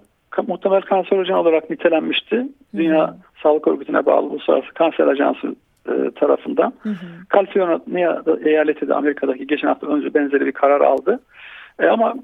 muhtemel 0.46 0.82
kanserojen 0.82 1.34
olarak 1.34 1.70
nitelenmişti. 1.70 2.46
Dünya 2.74 3.08
Hı 3.08 3.16
Sağlık 3.42 3.68
Örgütü'ne 3.68 4.06
bağlı 4.06 4.26
Uluslararası 4.26 4.74
Kanser 4.74 5.06
Ajansı 5.06 5.54
e, 5.88 6.10
tarafından. 6.10 6.72
Hı 6.82 6.88
hı. 6.88 7.06
Kaliforniya 7.28 8.22
eyaleti 8.44 8.88
de 8.88 8.94
Amerika'daki 8.94 9.46
geçen 9.46 9.68
hafta 9.68 9.86
önce 9.86 10.14
benzeri 10.14 10.46
bir 10.46 10.52
karar 10.52 10.80
aldı. 10.80 11.20
E, 11.78 11.86
ama 11.86 12.14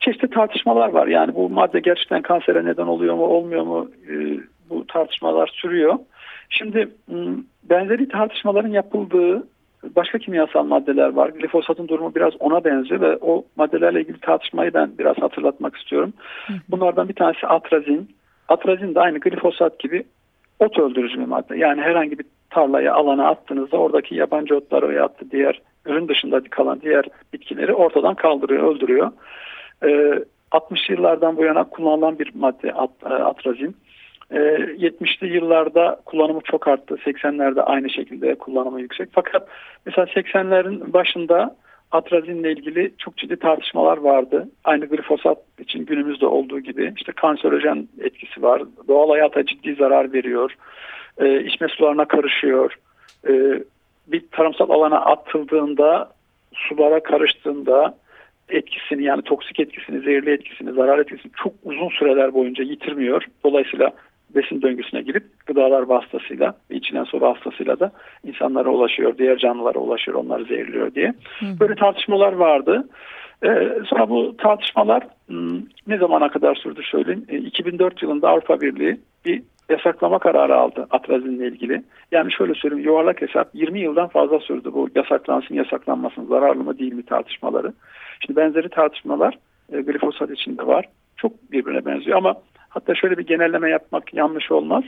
çeşitli 0.00 0.30
tartışmalar 0.30 0.88
var. 0.88 1.06
Yani 1.06 1.34
bu 1.34 1.50
madde 1.50 1.80
gerçekten 1.80 2.22
kansere 2.22 2.64
neden 2.64 2.86
oluyor 2.86 3.14
mu 3.14 3.22
olmuyor 3.22 3.62
mu 3.62 3.90
e, 4.10 4.14
bu 4.70 4.86
tartışmalar 4.86 5.50
sürüyor. 5.54 5.98
Şimdi 6.50 6.88
benzeri 7.70 8.08
tartışmaların 8.08 8.70
yapıldığı 8.70 9.42
başka 9.96 10.18
kimyasal 10.18 10.64
maddeler 10.64 11.08
var. 11.08 11.28
Glifosatın 11.28 11.88
durumu 11.88 12.14
biraz 12.14 12.32
ona 12.40 12.64
benziyor 12.64 13.00
ve 13.00 13.18
o 13.20 13.44
maddelerle 13.56 14.00
ilgili 14.00 14.20
tartışmayı 14.20 14.74
ben 14.74 14.90
biraz 14.98 15.18
hatırlatmak 15.18 15.76
istiyorum. 15.76 16.12
Bunlardan 16.68 17.08
bir 17.08 17.14
tanesi 17.14 17.46
atrazin. 17.46 18.08
Atrazin 18.48 18.94
de 18.94 19.00
aynı 19.00 19.18
glifosat 19.18 19.78
gibi 19.78 20.04
ot 20.58 20.78
öldürücü 20.78 21.20
bir 21.20 21.26
madde. 21.26 21.56
Yani 21.56 21.80
herhangi 21.80 22.18
bir 22.18 22.26
tarlaya, 22.50 22.94
alana 22.94 23.28
attığınızda 23.28 23.76
oradaki 23.76 24.14
yabancı 24.14 24.56
otları 24.56 24.88
veya 24.88 25.08
diğer 25.30 25.60
ürün 25.86 26.08
dışında 26.08 26.40
kalan 26.50 26.80
diğer 26.80 27.04
bitkileri 27.32 27.74
ortadan 27.74 28.14
kaldırıyor, 28.14 28.74
öldürüyor. 28.74 29.12
Ee, 29.84 30.24
60 30.50 30.90
yıllardan 30.90 31.36
bu 31.36 31.44
yana 31.44 31.64
kullanılan 31.64 32.18
bir 32.18 32.30
madde 32.34 32.72
at, 32.72 32.90
e, 33.04 33.08
atrazin. 33.08 33.76
Ee, 34.30 34.36
70'li 34.78 35.34
yıllarda 35.34 36.00
kullanımı 36.04 36.40
çok 36.44 36.68
arttı. 36.68 36.94
80'lerde 37.04 37.62
aynı 37.62 37.90
şekilde 37.90 38.34
kullanımı 38.34 38.80
yüksek. 38.80 39.08
Fakat 39.12 39.48
mesela 39.86 40.06
80'lerin 40.06 40.92
başında 40.92 41.56
atrazinle 41.90 42.52
ilgili 42.52 42.92
çok 42.98 43.16
ciddi 43.16 43.36
tartışmalar 43.36 43.98
vardı. 43.98 44.48
Aynı 44.64 44.86
glifosat 44.86 45.38
için 45.58 45.86
günümüzde 45.86 46.26
olduğu 46.26 46.60
gibi 46.60 46.92
işte 46.96 47.12
kanserojen 47.12 47.88
etkisi 48.00 48.42
var. 48.42 48.62
Doğal 48.88 49.10
hayata 49.10 49.46
ciddi 49.46 49.74
zarar 49.74 50.12
veriyor. 50.12 50.54
E, 51.20 51.44
içme 51.44 51.68
sularına 51.68 52.04
karışıyor. 52.04 52.74
E, 53.28 53.32
bir 54.06 54.24
tarımsal 54.32 54.70
alana 54.70 55.00
atıldığında 55.00 56.12
sulara 56.52 57.02
karıştığında 57.02 57.94
etkisini 58.48 59.04
yani 59.04 59.22
toksik 59.22 59.60
etkisini, 59.60 60.00
zehirli 60.00 60.30
etkisini, 60.30 60.72
zarar 60.72 60.98
etkisini 60.98 61.32
çok 61.42 61.52
uzun 61.64 61.88
süreler 61.88 62.34
boyunca 62.34 62.64
yitirmiyor. 62.64 63.24
Dolayısıyla 63.44 63.90
besin 64.34 64.62
döngüsüne 64.62 65.02
girip 65.02 65.46
gıdalar 65.46 65.82
vasıtasıyla 65.82 66.54
içilen 66.70 67.04
su 67.04 67.20
vasıtasıyla 67.20 67.80
da 67.80 67.92
insanlara 68.24 68.68
ulaşıyor, 68.68 69.18
diğer 69.18 69.38
canlılara 69.38 69.78
ulaşıyor, 69.78 70.16
onları 70.16 70.44
zehirliyor 70.44 70.94
diye. 70.94 71.14
Böyle 71.60 71.74
tartışmalar 71.74 72.32
vardı. 72.32 72.88
Ee, 73.44 73.68
sonra 73.86 74.08
bu 74.08 74.36
tartışmalar 74.36 75.02
hmm, 75.26 75.62
ne 75.86 75.98
zamana 75.98 76.28
kadar 76.28 76.54
sürdü 76.54 76.80
söyleyeyim. 76.82 77.26
2004 77.30 78.02
yılında 78.02 78.28
Avrupa 78.28 78.60
Birliği 78.60 79.00
bir 79.24 79.42
yasaklama 79.70 80.18
kararı 80.18 80.56
aldı 80.56 80.86
atrazinle 80.90 81.46
ilgili. 81.46 81.82
Yani 82.12 82.32
şöyle 82.32 82.54
söyleyeyim 82.54 82.84
yuvarlak 82.84 83.22
hesap 83.22 83.54
20 83.54 83.80
yıldan 83.80 84.08
fazla 84.08 84.40
sürdü 84.40 84.70
bu 84.72 84.88
yasaklansın 84.94 85.54
yasaklanmasın 85.54 86.26
zararlı 86.26 86.64
mı 86.64 86.78
değil 86.78 86.92
mi 86.92 87.02
tartışmaları. 87.02 87.72
Şimdi 88.20 88.40
benzeri 88.40 88.68
tartışmalar 88.68 89.38
e, 89.72 89.80
glifosat 89.80 90.30
içinde 90.30 90.66
var. 90.66 90.84
Çok 91.16 91.52
birbirine 91.52 91.84
benziyor 91.84 92.18
ama 92.18 92.34
hatta 92.68 92.94
şöyle 92.94 93.18
bir 93.18 93.26
genelleme 93.26 93.70
yapmak 93.70 94.14
yanlış 94.14 94.50
olmaz. 94.50 94.84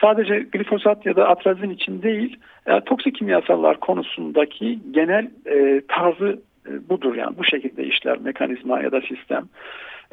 Sadece 0.00 0.38
glifosat 0.38 1.06
ya 1.06 1.16
da 1.16 1.28
atrazin 1.28 1.70
için 1.70 2.02
değil 2.02 2.36
e, 2.66 2.80
toksik 2.80 3.14
kimyasallar 3.14 3.80
konusundaki 3.80 4.78
genel 4.90 5.30
e, 5.46 5.82
tarzı 5.88 6.42
e, 6.68 6.88
budur 6.88 7.14
yani 7.14 7.38
bu 7.38 7.44
şekilde 7.44 7.84
işler 7.84 8.18
mekanizma 8.18 8.80
ya 8.80 8.92
da 8.92 9.00
sistem. 9.00 9.44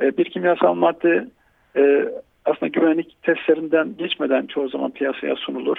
E, 0.01 0.17
bir 0.17 0.25
kimyasal 0.25 0.73
madde 0.73 1.27
e, 1.75 2.05
aslında 2.49 2.67
güvenlik 2.67 3.23
testlerinden 3.23 3.97
geçmeden 3.97 4.45
çoğu 4.45 4.69
zaman 4.69 4.91
piyasaya 4.91 5.35
sunulur. 5.35 5.77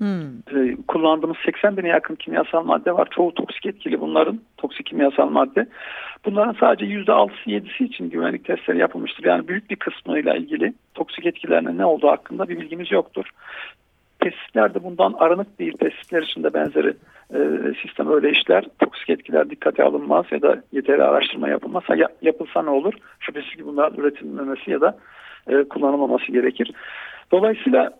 Hmm. 0.00 0.42
kullandığımız 0.88 1.36
80 1.44 1.76
bine 1.76 1.88
yakın 1.88 2.14
kimyasal 2.14 2.64
madde 2.64 2.92
var. 2.92 3.08
Çoğu 3.10 3.34
toksik 3.34 3.66
etkili 3.66 4.00
bunların. 4.00 4.40
Toksik 4.56 4.86
kimyasal 4.86 5.30
madde. 5.30 5.66
Bunların 6.24 6.56
sadece 6.60 6.84
%6'sı 6.84 7.50
7'si 7.50 7.84
için 7.84 8.10
güvenlik 8.10 8.44
testleri 8.44 8.78
yapılmıştır. 8.78 9.24
Yani 9.24 9.48
büyük 9.48 9.70
bir 9.70 9.76
kısmıyla 9.76 10.36
ilgili 10.36 10.74
toksik 10.94 11.26
etkilerinin 11.26 11.78
ne 11.78 11.84
olduğu 11.84 12.08
hakkında 12.08 12.48
bir 12.48 12.60
bilgimiz 12.60 12.92
yoktur. 12.92 13.24
Pestisler 14.18 14.74
de 14.74 14.84
bundan 14.84 15.14
aranık 15.18 15.58
değil. 15.58 15.76
Pestisler 15.76 16.22
için 16.22 16.42
de 16.42 16.54
benzeri 16.54 16.94
e, 17.34 17.38
sistem 17.82 18.12
öyle 18.12 18.30
işler. 18.30 18.64
Toksik 18.78 19.10
etkiler 19.10 19.50
dikkate 19.50 19.84
alınmaz 19.84 20.26
ya 20.30 20.42
da 20.42 20.62
yeteri 20.72 21.04
araştırma 21.04 21.48
yapılmazsa 21.48 21.96
ya, 21.96 22.08
yapılsa 22.22 22.62
ne 22.62 22.70
olur? 22.70 22.94
Şüphesiz 23.20 23.56
ki 23.56 23.66
bunlar 23.66 23.92
üretilmemesi 23.98 24.70
ya 24.70 24.80
da 24.80 24.98
e, 25.48 25.64
kullanılmaması 25.64 26.32
gerekir. 26.32 26.72
Dolayısıyla 27.32 27.90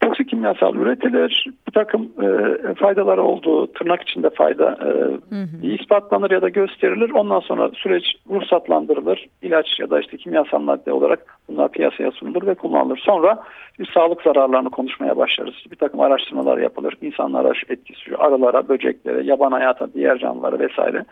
toksik 0.00 0.28
kimyasal 0.28 0.74
üretilir. 0.74 1.46
Bir 1.66 1.72
takım 1.72 2.02
e, 2.02 2.74
faydaları 2.74 3.22
olduğu 3.22 3.72
tırnak 3.72 4.02
içinde 4.02 4.30
fayda 4.30 4.78
e, 4.80 4.88
hı 5.34 5.42
hı. 5.42 5.66
ispatlanır 5.66 6.30
ya 6.30 6.42
da 6.42 6.48
gösterilir. 6.48 7.10
Ondan 7.10 7.40
sonra 7.40 7.70
süreç 7.74 8.04
ruhsatlandırılır. 8.30 9.26
İlaç 9.42 9.80
ya 9.80 9.90
da 9.90 10.00
işte 10.00 10.16
kimyasal 10.16 10.58
madde 10.58 10.92
olarak 10.92 11.38
bunlar 11.48 11.72
piyasaya 11.72 12.10
sunulur 12.10 12.46
ve 12.46 12.54
kullanılır. 12.54 12.98
Sonra 12.98 13.42
bir 13.78 13.90
sağlık 13.94 14.22
zararlarını 14.22 14.70
konuşmaya 14.70 15.16
başlarız. 15.16 15.54
Bir 15.70 15.76
takım 15.76 16.00
araştırmalar 16.00 16.58
yapılır. 16.58 16.94
İnsanlara 17.02 17.52
etkisi, 17.68 18.16
arılara, 18.16 18.68
böceklere, 18.68 19.22
yaban 19.22 19.52
hayata, 19.52 19.92
diğer 19.94 20.18
canlılara 20.18 20.58
vesaire 20.58 21.04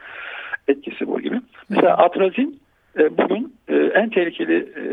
etkisi 0.68 1.06
bu 1.06 1.20
gibi. 1.20 1.40
Mesela 1.70 1.96
atrazin 1.96 2.60
bugün 2.96 3.54
e, 3.68 3.76
en 3.76 4.10
tehlikeli 4.10 4.56
e, 4.56 4.84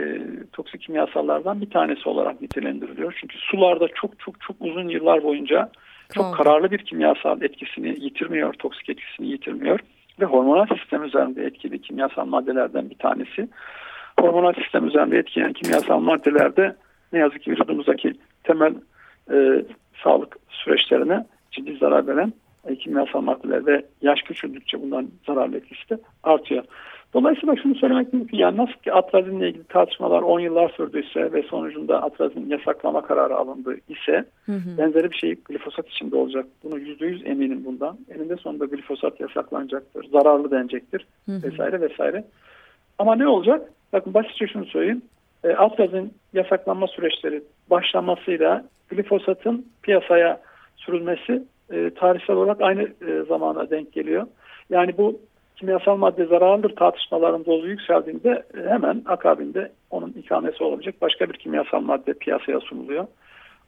toksik 0.54 0.82
kimyasallardan 0.82 1.62
bir 1.62 1.70
tanesi 1.70 2.10
olarak 2.10 2.42
nitelendiriliyor. 2.42 3.16
Çünkü 3.22 3.38
sularda 3.38 3.88
çok 3.88 4.20
çok 4.20 4.42
çok 4.42 4.56
uzun 4.60 4.88
yıllar 4.88 5.24
boyunca 5.24 5.70
çok 6.14 6.36
kararlı 6.36 6.72
bir 6.72 6.78
kimyasal 6.78 7.42
etkisini 7.42 8.04
yitirmiyor, 8.04 8.54
toksik 8.54 8.90
etkisini 8.90 9.28
yitirmiyor 9.28 9.80
ve 10.20 10.26
hormonal 10.26 10.66
sistem 10.78 11.04
üzerinde 11.04 11.46
etkili 11.46 11.82
kimyasal 11.82 12.26
maddelerden 12.26 12.90
bir 12.90 12.98
tanesi. 12.98 13.50
Hormonal 14.20 14.54
sistem 14.54 14.88
üzerinde 14.88 15.18
etkileyen 15.18 15.54
kimyasal 15.54 16.00
maddelerde 16.00 16.76
ne 17.14 17.20
yazık 17.20 17.42
ki 17.42 17.52
vücudumuzdaki 17.52 18.14
temel 18.44 18.74
e, 19.32 19.66
sağlık 20.04 20.38
süreçlerine 20.50 21.26
ciddi 21.52 21.78
zarar 21.78 22.08
veren 22.08 22.34
e, 22.68 22.76
kimyasal 22.76 23.22
maddeler 23.22 23.66
ve 23.66 23.86
yaş 24.02 24.22
küçüldükçe 24.22 24.82
bundan 24.82 25.10
zararlı 25.28 25.58
etkisi 25.58 25.90
de 25.90 25.98
artıyor. 26.24 26.64
Dolayısıyla 27.14 27.56
şunu 27.56 27.76
söylemek 27.76 28.14
mümkün. 28.14 28.38
Yani 28.38 28.58
nasıl 28.58 28.74
ki 28.74 28.94
atrazinle 28.94 29.50
ilgili 29.50 29.64
tartışmalar 29.64 30.22
10 30.22 30.40
yıllar 30.40 30.70
sürdüyse 30.70 31.34
ve 31.34 31.44
sonucunda 31.44 32.04
atrazin 32.04 32.50
yasaklama 32.50 33.02
kararı 33.02 33.36
alındı 33.36 33.76
ise 33.90 34.26
hı 34.46 34.52
hı. 34.52 34.78
benzeri 34.78 35.12
bir 35.12 35.16
şey 35.16 35.36
glifosat 35.46 35.88
içinde 35.90 36.16
olacak. 36.16 36.46
Bunu 36.64 36.80
%100 36.80 37.26
eminim 37.26 37.66
bundan. 37.66 37.98
Eninde 38.16 38.36
sonunda 38.36 38.66
glifosat 38.66 39.20
yasaklanacaktır. 39.20 40.10
Zararlı 40.10 40.52
denecektir 40.52 41.06
hı 41.26 41.32
hı. 41.32 41.44
vesaire 41.44 41.82
vesaire. 41.82 42.24
Ama 43.00 43.16
ne 43.16 43.28
olacak? 43.28 43.70
Bakın 43.94 44.14
basitçe 44.14 44.48
şunu 44.48 44.66
söyleyeyim. 44.66 45.02
E, 45.44 45.50
atrazin 45.50 46.14
yasaklanma 46.34 46.88
süreçleri 46.88 47.44
başlamasıyla 47.70 48.66
glifosatın 48.90 49.66
piyasaya 49.84 50.42
sürülmesi 50.76 51.44
e, 51.72 51.90
tarihsel 51.90 52.36
olarak 52.36 52.62
aynı 52.62 52.82
e, 52.82 53.24
zamana 53.28 53.70
denk 53.70 53.94
geliyor. 53.94 54.28
Yani 54.70 54.98
bu 54.98 55.20
kimyasal 55.56 55.98
madde 55.98 56.26
zararlıdır 56.26 56.76
tartışmaların 56.76 57.46
dozu 57.46 57.68
yükseldiğinde 57.68 58.44
hemen 58.70 59.02
akabinde 59.06 59.72
onun 59.90 60.10
ikamesi 60.10 60.64
olabilecek 60.64 61.02
başka 61.02 61.30
bir 61.30 61.34
kimyasal 61.34 61.82
madde 61.82 62.14
piyasaya 62.14 62.60
sunuluyor. 62.60 63.08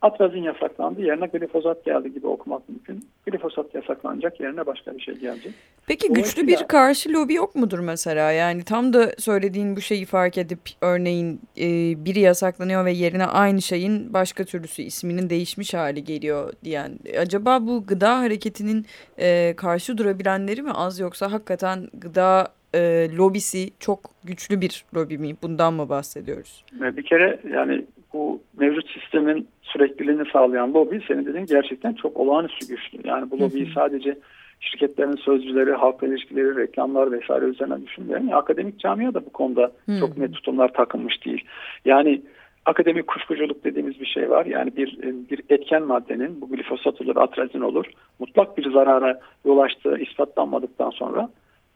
Atrazin 0.01 0.43
yasaklandı 0.43 1.01
yerine 1.01 1.25
glifosat 1.25 1.85
geldi 1.85 2.13
gibi 2.13 2.27
okumak 2.27 2.69
mümkün. 2.69 3.05
Glifosat 3.25 3.75
yasaklanacak 3.75 4.39
yerine 4.39 4.65
başka 4.65 4.97
bir 4.97 5.01
şey 5.01 5.15
gelecek. 5.15 5.53
Peki 5.87 6.13
güçlü 6.13 6.47
bir 6.47 6.63
karşı 6.67 7.13
lobi 7.13 7.33
yok 7.33 7.55
mudur 7.55 7.79
mesela? 7.79 8.31
Yani 8.31 8.63
tam 8.63 8.93
da 8.93 9.11
söylediğin 9.17 9.75
bu 9.75 9.81
şeyi 9.81 10.05
fark 10.05 10.37
edip 10.37 10.59
örneğin 10.81 11.41
e, 11.57 11.65
biri 12.05 12.19
yasaklanıyor 12.19 12.85
ve 12.85 12.91
yerine 12.91 13.25
aynı 13.25 13.61
şeyin 13.61 14.13
başka 14.13 14.43
türlüsü 14.43 14.81
isminin 14.81 15.29
değişmiş 15.29 15.73
hali 15.73 16.03
geliyor 16.03 16.53
diyen. 16.63 16.99
Acaba 17.19 17.67
bu 17.67 17.85
gıda 17.85 18.19
hareketinin 18.19 18.85
e, 19.19 19.53
karşı 19.57 19.97
durabilenleri 19.97 20.61
mi 20.61 20.71
az 20.71 20.99
yoksa 20.99 21.31
hakikaten 21.31 21.87
gıda 21.93 22.47
e, 22.75 23.09
lobisi 23.17 23.69
çok 23.79 23.99
güçlü 24.23 24.61
bir 24.61 24.85
lobi 24.95 25.17
mi? 25.17 25.35
Bundan 25.43 25.73
mı 25.73 25.89
bahsediyoruz? 25.89 26.65
Bir 26.71 27.03
kere 27.03 27.39
yani 27.53 27.85
bu 28.13 28.41
mevcut 28.57 28.89
sistemin 28.89 29.47
sürekliliğini 29.61 30.23
sağlayan 30.33 30.73
lobi 30.73 31.01
senin 31.07 31.25
dediğin 31.25 31.45
gerçekten 31.45 31.93
çok 31.93 32.17
olağanüstü 32.17 32.67
güçlü. 32.67 33.07
Yani 33.07 33.31
bu 33.31 33.39
lobiyi 33.39 33.71
sadece 33.75 34.17
şirketlerin 34.59 35.15
sözcüleri, 35.15 35.71
halk 35.71 36.03
ilişkileri, 36.03 36.55
reklamlar 36.55 37.11
vesaire 37.11 37.45
üzerine 37.45 37.85
düşünmeyelim. 37.85 38.33
Akademik 38.33 38.79
camia 38.79 39.13
da 39.13 39.25
bu 39.25 39.29
konuda 39.29 39.71
hmm. 39.85 39.99
çok 39.99 40.17
net 40.17 40.33
tutumlar 40.33 40.73
takılmış 40.73 41.25
değil. 41.25 41.43
Yani 41.85 42.21
akademik 42.65 43.07
kuşkuculuk 43.07 43.63
dediğimiz 43.63 43.99
bir 43.99 44.05
şey 44.05 44.29
var. 44.29 44.45
Yani 44.45 44.75
bir 44.77 44.97
bir 45.29 45.41
etken 45.49 45.83
maddenin 45.83 46.41
bu 46.41 46.49
glifosat 46.49 47.01
olur, 47.01 47.15
atrazin 47.17 47.61
olur. 47.61 47.85
Mutlak 48.19 48.57
bir 48.57 48.71
zarara 48.71 49.19
yol 49.45 49.59
açtığı 49.59 49.97
ispatlanmadıktan 49.97 50.89
sonra 50.89 51.29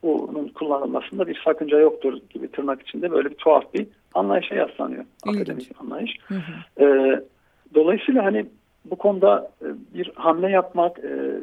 bunun 0.03 0.47
kullanılmasında 0.47 1.27
bir 1.27 1.41
sakınca 1.45 1.79
yoktur 1.79 2.21
gibi 2.29 2.51
tırnak 2.51 2.81
içinde 2.81 3.11
böyle 3.11 3.29
bir 3.29 3.35
tuhaf 3.35 3.73
bir 3.73 3.87
anlayışa 4.13 4.55
yaslanıyor. 4.55 5.05
İlginç. 5.25 5.41
Akademik 5.41 5.71
anlayış. 5.81 6.17
Hı 6.27 6.35
hı. 6.35 6.83
Ee, 6.85 7.21
dolayısıyla 7.75 8.25
hani 8.25 8.45
bu 8.85 8.95
konuda 8.95 9.51
e, 9.61 9.67
bir 9.93 10.11
hamle 10.15 10.49
yapmak 10.49 10.99
e, 10.99 11.39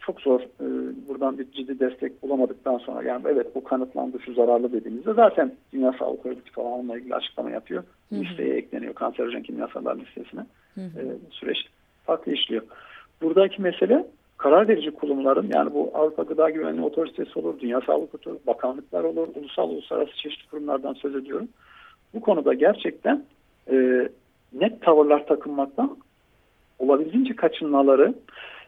çok 0.00 0.20
zor. 0.20 0.40
E, 0.40 0.66
buradan 1.08 1.38
bir 1.38 1.50
ciddi 1.52 1.80
destek 1.80 2.22
bulamadıktan 2.22 2.78
sonra 2.78 3.02
yani 3.02 3.22
evet 3.28 3.54
bu 3.54 3.64
kanıtlandı 3.64 4.20
şu 4.20 4.34
zararlı 4.34 4.72
dediğimizde 4.72 5.14
zaten 5.14 5.54
Dünya 5.72 5.94
Sağlık 5.98 6.26
Örgütü 6.26 6.52
falan 6.52 6.72
onunla 6.72 6.98
ilgili 6.98 7.14
açıklama 7.14 7.50
yapıyor. 7.50 7.84
Hı 8.08 8.16
hı. 8.16 8.20
Listeye 8.20 8.54
ekleniyor 8.54 8.94
kanserojen 8.94 9.42
kimyasallar 9.42 9.96
listesine. 9.96 10.46
Hı 10.74 10.80
hı. 10.80 11.16
süreç 11.30 11.58
farklı 12.04 12.32
işliyor. 12.32 12.62
Buradaki 13.22 13.62
mesele 13.62 14.06
karar 14.40 14.68
verici 14.68 14.90
kurumların 14.90 15.50
yani 15.54 15.74
bu 15.74 15.90
Avrupa 15.94 16.22
Gıda 16.22 16.50
Güvenliği 16.50 16.84
Otoritesi 16.84 17.38
olur, 17.38 17.60
Dünya 17.60 17.80
Sağlık 17.80 18.14
Otoritesi, 18.14 18.46
bakanlıklar 18.46 19.04
olur, 19.04 19.28
ulusal 19.34 19.70
uluslararası 19.70 20.16
çeşitli 20.16 20.50
kurumlardan 20.50 20.92
söz 20.92 21.16
ediyorum. 21.16 21.48
Bu 22.14 22.20
konuda 22.20 22.54
gerçekten 22.54 23.24
e, 23.70 24.08
net 24.52 24.82
tavırlar 24.82 25.26
takınmaktan 25.26 25.96
olabildiğince 26.78 27.36
kaçınmaları 27.36 28.14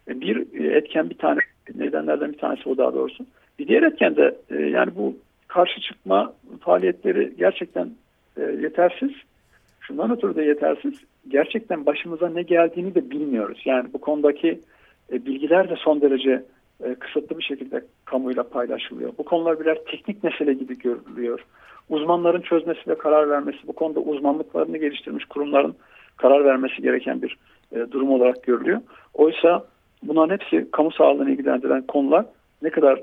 e, 0.08 0.20
bir 0.20 0.64
etken 0.70 1.10
bir 1.10 1.18
tane 1.18 1.40
nedenlerden 1.74 2.32
bir 2.32 2.38
tanesi 2.38 2.68
o 2.68 2.76
daha 2.76 2.94
doğrusu. 2.94 3.26
Bir 3.58 3.68
diğer 3.68 3.82
etken 3.82 4.16
de 4.16 4.36
e, 4.50 4.62
yani 4.62 4.90
bu 4.96 5.16
karşı 5.48 5.80
çıkma 5.80 6.32
faaliyetleri 6.60 7.32
gerçekten 7.38 7.90
e, 8.36 8.42
yetersiz. 8.42 9.10
Şundan 9.80 10.10
ötürü 10.16 10.34
de 10.34 10.42
yetersiz. 10.42 10.94
Gerçekten 11.28 11.86
başımıza 11.86 12.28
ne 12.28 12.42
geldiğini 12.42 12.94
de 12.94 13.10
bilmiyoruz. 13.10 13.62
Yani 13.64 13.88
bu 13.92 13.98
konudaki 13.98 14.60
e, 15.12 15.26
bilgiler 15.26 15.70
de 15.70 15.76
son 15.76 16.00
derece 16.00 16.44
e, 16.84 16.94
kısıtlı 16.94 17.38
bir 17.38 17.44
şekilde 17.44 17.84
kamuyla 18.04 18.42
paylaşılıyor. 18.42 19.12
Bu 19.18 19.24
konular 19.24 19.60
birer 19.60 19.78
teknik 19.90 20.24
mesele 20.24 20.52
gibi 20.54 20.78
görülüyor. 20.78 21.44
Uzmanların 21.88 22.40
çözmesi 22.40 22.80
ve 22.88 22.98
karar 22.98 23.30
vermesi, 23.30 23.58
bu 23.66 23.72
konuda 23.72 24.00
uzmanlıklarını 24.00 24.76
geliştirmiş 24.78 25.24
kurumların 25.24 25.74
karar 26.16 26.44
vermesi 26.44 26.82
gereken 26.82 27.22
bir 27.22 27.38
e, 27.72 27.92
durum 27.92 28.10
olarak 28.10 28.42
görülüyor. 28.42 28.80
Oysa 29.14 29.64
bunların 30.02 30.34
hepsi 30.34 30.70
kamu 30.70 30.90
sağlığını 30.90 31.30
ilgilendiren 31.30 31.82
konular 31.82 32.24
ne 32.62 32.70
kadar 32.70 33.00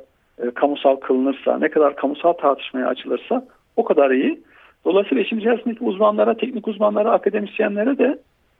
kamusal 0.55 0.95
kılınırsa, 0.95 1.57
ne 1.57 1.69
kadar 1.69 1.95
kamusal 1.95 2.33
tartışmaya 2.33 2.87
açılırsa 2.87 3.47
o 3.75 3.83
kadar 3.83 4.11
iyi. 4.11 4.39
Dolayısıyla 4.85 5.23
işin 5.23 5.39
içerisindeki 5.39 5.83
uzmanlara, 5.83 6.37
teknik 6.37 6.67
uzmanlara, 6.67 7.11
akademisyenlere 7.11 7.97
de 7.97 8.19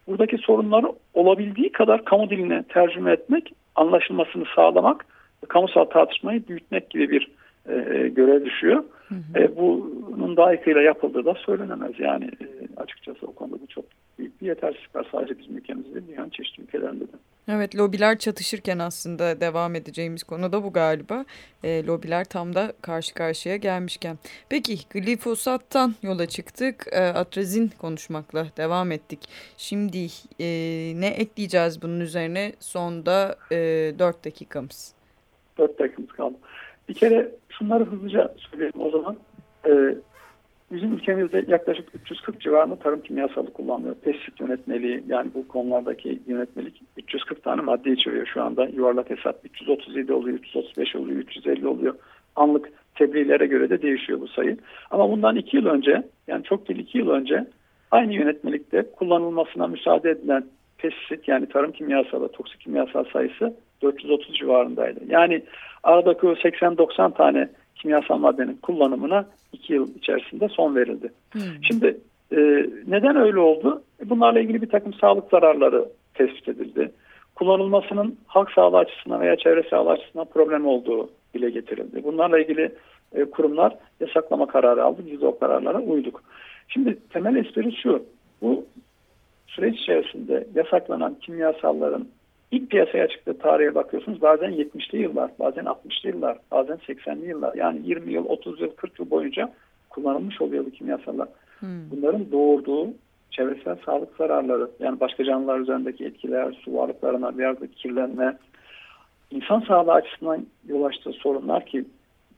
buradaki 0.09 0.37
sorunları 0.37 0.87
olabildiği 1.13 1.71
kadar 1.71 2.05
kamu 2.05 2.29
diline 2.29 2.63
tercüme 2.63 3.11
etmek, 3.11 3.53
anlaşılmasını 3.75 4.43
sağlamak, 4.55 5.05
kamusal 5.47 5.85
tartışmayı 5.85 6.47
büyütmek 6.47 6.89
gibi 6.89 7.09
bir 7.09 7.31
e, 7.69 7.73
e 7.73 8.09
görev 8.09 8.45
düşüyor. 8.45 8.83
Hı 9.07 9.15
hı. 9.15 9.39
E, 9.39 9.55
bunun 9.57 10.37
layıkıyla 10.37 10.81
yapıldığı 10.81 11.25
da 11.25 11.33
söylenemez. 11.33 11.91
Yani 11.99 12.25
e, 12.25 12.47
açıkçası 12.77 13.27
o 13.27 13.31
konuda 13.33 13.55
bu 13.61 13.67
çok 13.67 13.85
büyük 14.19 14.41
bir 14.41 14.47
yetersizlik 14.47 14.95
var. 14.95 15.07
Sadece 15.11 15.39
bizim 15.39 15.57
ülkemizde 15.57 15.93
değil, 15.93 16.07
dünyanın 16.07 16.29
çeşitli 16.29 16.63
ülkelerinde 16.63 17.03
de. 17.03 17.17
Evet 17.51 17.75
lobiler 17.75 18.17
çatışırken 18.17 18.79
aslında 18.79 19.41
devam 19.41 19.75
edeceğimiz 19.75 20.23
konu 20.23 20.51
da 20.51 20.63
bu 20.63 20.73
galiba. 20.73 21.25
E, 21.63 21.85
lobiler 21.85 22.25
tam 22.25 22.55
da 22.55 22.73
karşı 22.81 23.13
karşıya 23.13 23.55
gelmişken. 23.55 24.17
Peki 24.49 24.75
glifosattan 24.89 25.95
yola 26.03 26.25
çıktık. 26.25 26.85
E, 26.91 26.99
atrazin 26.99 27.71
konuşmakla 27.77 28.45
devam 28.57 28.91
ettik. 28.91 29.19
Şimdi 29.57 30.07
e, 30.39 30.47
ne 30.95 31.07
ekleyeceğiz 31.07 31.81
bunun 31.81 31.99
üzerine? 31.99 32.53
Sonda 32.59 33.35
e, 33.51 33.55
4 33.99 34.25
dakikamız. 34.25 34.93
4 35.57 35.79
dakikamız 35.79 36.12
kaldı. 36.12 36.35
Bir 36.89 36.93
kere 36.93 37.31
şunları 37.49 37.85
hızlıca 37.85 38.33
söyleyeyim 38.38 38.73
o 38.79 38.89
zaman. 38.89 39.17
E, 39.65 39.71
Bizim 40.71 40.93
ülkemizde 40.93 41.45
yaklaşık 41.47 41.89
340 41.95 42.41
civarında 42.41 42.75
tarım 42.75 43.01
kimyasalı 43.01 43.53
kullanılıyor. 43.53 43.95
Pestisit 43.95 44.39
yönetmeliği 44.39 45.03
yani 45.08 45.29
bu 45.34 45.47
konulardaki 45.47 46.19
yönetmelik 46.27 46.82
340 46.97 47.43
tane 47.43 47.62
madde 47.62 47.91
içeriyor 47.91 48.25
şu 48.34 48.43
anda. 48.43 48.65
Yuvarlak 48.65 49.10
hesap 49.10 49.45
337 49.45 50.13
oluyor, 50.13 50.38
335 50.38 50.95
oluyor, 50.95 51.19
350 51.19 51.67
oluyor. 51.67 51.95
Anlık 52.36 52.69
tebliğlere 52.95 53.45
göre 53.45 53.69
de 53.69 53.82
değişiyor 53.82 54.21
bu 54.21 54.27
sayı. 54.27 54.58
Ama 54.91 55.12
bundan 55.12 55.36
2 55.36 55.58
yıl 55.58 55.65
önce 55.65 56.03
yani 56.27 56.43
çok 56.43 56.69
değil 56.69 56.79
2 56.79 56.97
yıl 56.97 57.10
önce 57.10 57.47
aynı 57.91 58.13
yönetmelikte 58.13 58.91
kullanılmasına 58.91 59.67
müsaade 59.67 60.10
edilen 60.10 60.43
pestisit 60.77 61.27
yani 61.27 61.45
tarım 61.45 61.71
kimyasalı, 61.71 62.32
toksik 62.32 62.60
kimyasal 62.60 63.03
sayısı 63.13 63.53
430 63.82 64.36
civarındaydı. 64.36 64.99
Yani 65.08 65.41
aradaki 65.84 66.27
80-90 66.27 67.13
tane 67.13 67.49
kimyasal 67.75 68.17
maddenin 68.17 68.60
kullanımına 68.62 69.25
iki 69.53 69.73
yıl 69.73 69.95
içerisinde 69.95 70.47
son 70.49 70.75
verildi. 70.75 71.12
Hmm. 71.31 71.41
Şimdi 71.62 71.97
e, 72.31 72.38
neden 72.88 73.15
öyle 73.15 73.39
oldu? 73.39 73.83
E, 74.05 74.09
bunlarla 74.09 74.39
ilgili 74.39 74.62
bir 74.62 74.69
takım 74.69 74.93
sağlık 74.93 75.29
zararları 75.31 75.85
tespit 76.13 76.47
edildi. 76.47 76.91
Kullanılmasının 77.35 78.17
halk 78.27 78.51
sağlığı 78.51 78.77
açısından 78.77 79.21
veya 79.21 79.35
çevre 79.35 79.63
sağlığı 79.69 79.91
açısından 79.91 80.25
problem 80.25 80.65
olduğu 80.65 81.09
dile 81.33 81.49
getirildi. 81.49 82.03
Bunlarla 82.03 82.39
ilgili 82.39 82.71
e, 83.13 83.25
kurumlar 83.25 83.75
yasaklama 83.99 84.47
kararı 84.47 84.83
aldı. 84.83 85.01
Biz 85.12 85.23
o 85.23 85.39
kararlara 85.39 85.79
uyduk. 85.79 86.23
Şimdi 86.67 86.97
temel 87.09 87.35
espri 87.35 87.75
şu. 87.75 88.03
Bu 88.41 88.65
süreç 89.47 89.79
içerisinde 89.79 90.47
yasaklanan 90.55 91.15
kimyasalların 91.21 92.07
İlk 92.51 92.69
piyasaya 92.69 93.07
çıktığı 93.07 93.38
tarihe 93.38 93.75
bakıyorsunuz 93.75 94.21
bazen 94.21 94.51
70'li 94.51 95.01
yıllar, 95.01 95.31
bazen 95.39 95.65
60'lı 95.65 96.09
yıllar, 96.09 96.38
bazen 96.51 96.77
80'li 96.77 97.27
yıllar. 97.27 97.55
Yani 97.55 97.79
20 97.83 98.13
yıl, 98.13 98.25
30 98.25 98.62
yıl, 98.62 98.71
40 98.71 98.99
yıl 98.99 99.09
boyunca 99.09 99.53
kullanılmış 99.89 100.41
oluyor 100.41 100.65
bu 100.65 100.71
kimyasallar. 100.71 101.27
Hmm. 101.59 101.91
Bunların 101.91 102.31
doğurduğu 102.31 102.93
çevresel 103.31 103.75
sağlık 103.85 104.17
zararları, 104.17 104.69
yani 104.79 104.99
başka 104.99 105.23
canlılar 105.23 105.59
üzerindeki 105.59 106.05
etkiler, 106.05 106.51
su 106.65 106.73
varlıklarına 106.73 107.38
bir 107.38 107.43
yerde 107.43 107.67
kirlenme, 107.67 108.38
insan 109.31 109.59
sağlığı 109.59 109.93
açısından 109.93 110.45
yol 110.67 110.83
açtığı 110.83 111.12
sorunlar 111.12 111.65
ki 111.65 111.85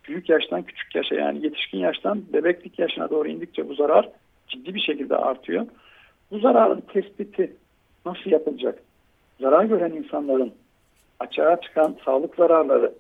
büyük 0.08 0.30
yaştan 0.30 0.64
küçük 0.64 0.96
yaşa 0.96 1.16
yani 1.16 1.46
yetişkin 1.46 1.78
yaştan 1.78 2.24
bebeklik 2.34 2.80
yaşına 2.80 3.10
doğru 3.10 3.28
indikçe 3.28 3.70
bu 3.70 3.74
zarar 3.74 4.10
ciddi 4.48 4.76
bir 4.76 4.80
şekilde 4.80 5.18
artıyor. 5.18 5.66
Bu 6.32 6.40
zararın 6.40 6.82
tespiti 6.94 7.54
nasıl 8.06 8.32
yapılacak? 8.32 8.80
Zarar 9.42 9.64
gören 9.64 9.92
insanların 9.92 10.54
açığa 11.20 11.62
çıkan 11.62 11.96
sağlık 12.06 12.36
zararları 12.36 12.92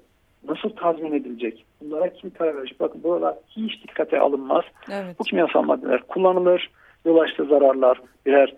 nasıl 0.47 0.69
tazmin 0.69 1.13
edilecek? 1.13 1.65
Bunlara 1.81 2.13
kim 2.13 2.29
karar 2.29 2.57
verecek? 2.57 2.79
Bakın 2.79 3.03
buralar 3.03 3.35
hiç 3.49 3.83
dikkate 3.83 4.19
alınmaz. 4.19 4.63
Evet. 4.91 5.15
Bu 5.19 5.23
kimyasal 5.23 5.61
maddeler 5.61 6.01
kullanılır. 6.01 6.69
Yol 7.05 7.17
açtığı 7.17 7.45
zararlar 7.45 8.01
birer 8.25 8.53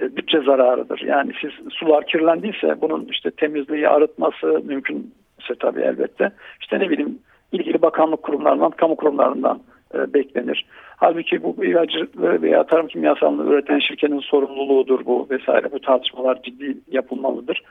e, 0.00 0.16
bütçe 0.16 0.40
zararıdır. 0.40 1.00
Yani 1.00 1.32
siz 1.40 1.50
sular 1.72 2.06
kirlendiyse 2.06 2.80
bunun 2.80 3.04
işte 3.10 3.30
temizliği, 3.30 3.88
arıtması 3.88 4.46
mümkünse 4.46 5.54
tabii 5.60 5.80
elbette. 5.80 6.30
İşte 6.60 6.78
ne 6.78 6.90
bileyim 6.90 7.18
ilgili 7.52 7.82
bakanlık 7.82 8.22
kurumlarından, 8.22 8.70
kamu 8.70 8.96
kurumlarından 8.96 9.60
e, 9.94 10.14
beklenir. 10.14 10.66
Halbuki 10.96 11.42
bu 11.42 11.64
ilacı 11.64 12.08
veya 12.16 12.64
tarım 12.64 12.86
kimyasalını 12.86 13.50
üreten 13.50 13.78
şirketin 13.78 14.20
sorumluluğudur 14.20 15.06
bu 15.06 15.26
vesaire. 15.30 15.72
Bu 15.72 15.80
tartışmalar 15.80 16.42
ciddi 16.42 16.78
yapılmalıdır. 16.90 17.62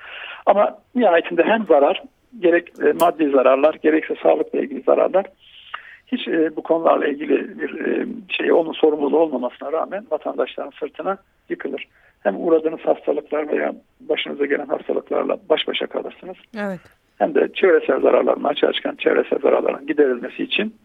Ama 0.46 0.78
nihayetinde 0.96 1.44
hem 1.44 1.66
zarar, 1.66 2.04
gerek 2.40 2.68
e, 2.84 2.92
maddi 2.92 3.30
zararlar, 3.30 3.74
gerekse 3.84 4.16
sağlıkla 4.24 4.60
ilgili 4.60 4.82
zararlar 4.82 5.26
hiç 6.08 6.28
e, 6.28 6.56
bu 6.56 6.64
konularla 6.64 7.08
ilgili 7.08 7.60
bir 7.60 7.86
e, 7.86 8.06
şey 8.30 8.52
onun 8.52 8.74
sorumluluğu 8.74 9.20
olmamasına 9.20 9.72
rağmen 9.72 10.06
vatandaşların 10.12 10.72
sırtına 10.80 11.18
yıkılır. 11.50 11.88
Hem 12.24 12.48
uğradığınız 12.48 12.80
hastalıklar 12.80 13.48
veya 13.48 13.76
başınıza 14.00 14.46
gelen 14.46 14.68
hastalıklarla 14.68 15.38
baş 15.50 15.68
başa 15.68 15.88
kalırsınız. 15.88 16.38
Evet. 16.58 16.80
Hem 17.18 17.36
de 17.36 17.50
çevresel 17.54 18.02
zararların 18.02 18.44
açığa 18.44 18.74
çıkan 18.74 18.96
çevresel 18.96 19.40
zararların 19.40 19.88
giderilmesi 19.88 20.44
için 20.44 20.76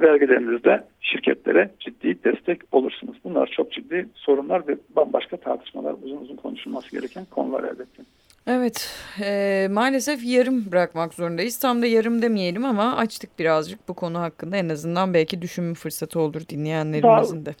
vergilerinizde 0.00 0.84
şirketlere 1.00 1.70
ciddi 1.80 2.24
destek 2.24 2.60
olursunuz. 2.72 3.16
Bunlar 3.24 3.46
çok 3.56 3.72
ciddi 3.72 4.08
sorunlar 4.14 4.68
ve 4.68 4.76
bambaşka 4.96 5.36
tartışmalar, 5.36 5.94
uzun 6.02 6.16
uzun 6.16 6.36
konuşulması 6.36 6.90
gereken 6.90 7.24
konular 7.24 7.64
elbette. 7.64 8.02
Evet, 8.46 8.90
e, 9.24 9.68
maalesef 9.70 10.24
yarım 10.24 10.72
bırakmak 10.72 11.14
zorundayız. 11.14 11.58
Tam 11.58 11.82
da 11.82 11.86
yarım 11.86 12.22
demeyelim 12.22 12.64
ama 12.64 12.96
açtık 12.96 13.38
birazcık 13.38 13.88
bu 13.88 13.94
konu 13.94 14.20
hakkında. 14.20 14.56
En 14.56 14.68
azından 14.68 15.14
belki 15.14 15.42
düşünme 15.42 15.74
fırsatı 15.74 16.20
olur 16.20 16.42
dinleyenlerimizin 16.48 17.46
de. 17.46 17.54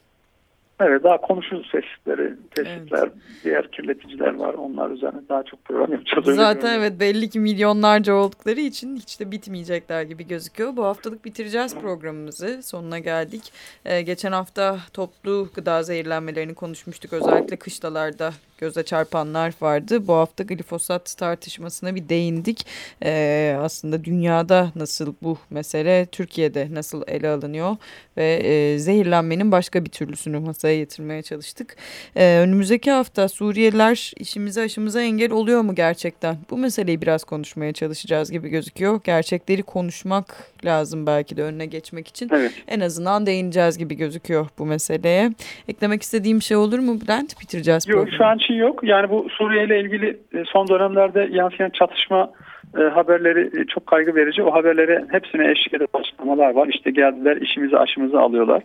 Evet 0.80 1.04
daha 1.04 1.20
konuşuruz 1.20 1.70
tespitleri, 1.72 2.34
tespitler, 2.50 3.02
evet. 3.02 3.12
diğer 3.44 3.70
kirleticiler 3.70 4.34
var. 4.34 4.54
Onlar 4.54 4.90
üzerine 4.90 5.20
daha 5.28 5.42
çok 5.42 5.64
program 5.64 5.92
yapacağız. 5.92 6.36
Zaten 6.36 6.78
evet 6.78 7.00
belli 7.00 7.30
ki 7.30 7.40
milyonlarca 7.40 8.14
oldukları 8.14 8.60
için 8.60 8.96
hiç 8.96 9.20
de 9.20 9.30
bitmeyecekler 9.30 10.02
gibi 10.02 10.26
gözüküyor. 10.26 10.76
Bu 10.76 10.84
haftalık 10.84 11.24
bitireceğiz 11.24 11.78
programımızı. 11.78 12.62
Sonuna 12.62 12.98
geldik. 12.98 13.52
Ee, 13.84 14.02
geçen 14.02 14.32
hafta 14.32 14.78
toplu 14.92 15.48
gıda 15.54 15.82
zehirlenmelerini 15.82 16.54
konuşmuştuk. 16.54 17.12
Özellikle 17.12 17.56
kışlalarda 17.56 18.30
göze 18.58 18.82
çarpanlar 18.82 19.54
vardı. 19.60 20.06
Bu 20.06 20.14
hafta 20.14 20.44
glifosat 20.44 21.16
tartışmasına 21.18 21.94
bir 21.94 22.08
değindik. 22.08 22.66
Ee, 23.04 23.56
aslında 23.60 24.04
dünyada 24.04 24.72
nasıl 24.76 25.14
bu 25.22 25.38
mesele, 25.50 26.06
Türkiye'de 26.06 26.68
nasıl 26.70 27.02
ele 27.06 27.28
alınıyor 27.28 27.76
ve 28.16 28.34
e, 28.34 28.78
zehirlenmenin 28.78 29.52
başka 29.52 29.84
bir 29.84 29.90
türlüsünü 29.90 30.38
masaya 30.38 30.76
getirmeye 30.78 31.22
çalıştık. 31.22 31.76
Ee, 32.16 32.38
önümüzdeki 32.38 32.90
hafta 32.90 33.28
Suriyeliler 33.28 34.12
işimize 34.16 34.62
aşımıza 34.62 35.02
engel 35.02 35.30
oluyor 35.30 35.60
mu 35.60 35.74
gerçekten? 35.74 36.38
Bu 36.50 36.58
meseleyi 36.58 37.02
biraz 37.02 37.24
konuşmaya 37.24 37.72
çalışacağız 37.72 38.30
gibi 38.30 38.48
gözüküyor. 38.48 39.00
Gerçekleri 39.04 39.62
konuşmak 39.62 40.52
lazım 40.64 41.06
belki 41.06 41.36
de 41.36 41.42
önüne 41.42 41.66
geçmek 41.66 42.08
için. 42.08 42.28
Evet. 42.32 42.52
En 42.68 42.80
azından 42.80 43.26
değineceğiz 43.26 43.78
gibi 43.78 43.94
gözüküyor 43.94 44.46
bu 44.58 44.66
meseleye. 44.66 45.30
Eklemek 45.68 46.02
istediğim 46.02 46.42
şey 46.42 46.56
olur 46.56 46.78
mu 46.78 47.00
Bülent? 47.00 47.40
Bitireceğiz 47.40 47.88
Yok 47.88 47.98
programı. 47.98 48.16
şu 48.18 48.24
an 48.24 48.38
için 48.38 48.54
yok. 48.54 48.80
Yani 48.84 49.10
bu 49.10 49.26
Suriye 49.30 49.64
ile 49.64 49.80
ilgili 49.80 50.08
e, 50.34 50.44
son 50.52 50.68
dönemlerde 50.68 51.28
yansıyan 51.32 51.70
çatışma 51.70 52.30
e, 52.78 52.82
haberleri 52.82 53.60
e, 53.60 53.64
çok 53.64 53.86
kaygı 53.86 54.14
verici. 54.14 54.42
O 54.42 54.54
haberlere 54.54 55.04
hepsine 55.10 55.50
eşlik 55.50 55.74
eden 55.74 55.86
açıklamalar 55.94 56.50
var. 56.54 56.68
İşte 56.68 56.90
geldiler 56.90 57.36
işimizi 57.36 57.78
aşımızı 57.78 58.20
alıyorlar. 58.20 58.62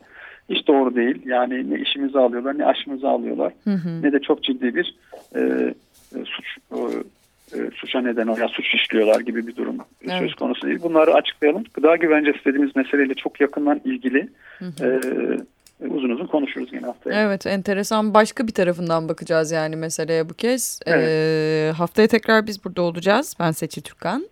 Hiç 0.50 0.68
doğru 0.68 0.96
değil. 0.96 1.22
Yani 1.26 1.70
ne 1.70 1.80
işimizi 1.80 2.20
alıyorlar 2.20 2.58
ne 2.58 2.66
aşımızı 2.66 3.08
alıyorlar. 3.10 3.54
Hı 3.64 3.70
hı. 3.70 4.02
Ne 4.02 4.12
de 4.12 4.20
çok 4.20 4.44
ciddi 4.44 4.76
bir 4.76 4.96
e, 5.36 5.40
e, 6.16 6.26
suç 6.26 6.58
e, 6.72 6.78
e, 7.56 7.72
suça 7.76 8.02
neden 8.02 8.28
oluyor. 8.28 8.50
Suç 8.50 8.74
işliyorlar 8.76 9.20
gibi 9.20 9.48
bir 9.48 9.56
durum 9.56 9.78
Evet. 10.04 10.20
söz 10.20 10.36
konusu 10.36 10.68
değil. 10.68 10.80
Bunları 10.84 11.14
açıklayalım. 11.14 11.64
Gıda 11.74 11.96
güvencesi 11.96 12.46
dediğimiz 12.46 12.76
meseleyle 12.76 13.14
çok 13.14 13.42
yakından 13.42 13.82
ilgili. 13.86 14.30
Hı 14.60 14.66
hı. 14.66 14.86
E, 15.82 15.88
uzun 15.88 16.10
uzun 16.10 16.28
konuşuruz 16.28 16.74
yine 16.74 16.86
haftaya. 16.86 17.22
Evet 17.22 17.46
enteresan 17.48 18.14
başka 18.14 18.48
bir 18.48 18.52
tarafından 18.54 19.10
bakacağız 19.10 19.52
yani 19.52 19.76
meseleye 19.76 20.30
bu 20.30 20.34
kez. 20.34 20.80
Evet. 20.86 21.08
Ee, 21.10 21.72
haftaya 21.78 22.08
tekrar 22.08 22.48
biz 22.48 22.66
burada 22.66 22.82
olacağız. 22.82 23.36
Ben 23.40 23.52
Seçil 23.52 23.82
Türkan 23.82 24.28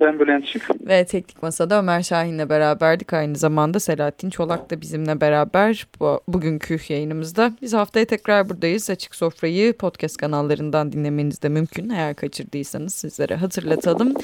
Ben 0.00 0.20
Bülent 0.20 0.46
Şık. 0.46 0.88
ve 0.88 1.04
Teknik 1.04 1.42
Masa'da 1.42 1.78
Ömer 1.78 2.02
Şahin'le 2.02 2.48
beraberdik. 2.48 3.12
Aynı 3.12 3.36
zamanda 3.36 3.80
Selahattin 3.80 4.30
Çolak 4.30 4.70
da 4.70 4.80
bizimle 4.80 5.20
beraber 5.20 5.86
bu, 6.00 6.20
bugünkü 6.28 6.78
yayınımızda. 6.88 7.52
Biz 7.62 7.74
haftaya 7.74 8.04
tekrar 8.04 8.48
buradayız. 8.48 8.90
Açık 8.90 9.14
Sofra'yı 9.14 9.72
podcast 9.72 10.16
kanallarından 10.16 10.92
dinlemeniz 10.92 11.42
de 11.42 11.48
mümkün. 11.48 11.88
Eğer 11.90 12.14
kaçırdıysanız 12.14 12.94
sizlere 12.94 13.34
hatırlatalım. 13.34 14.14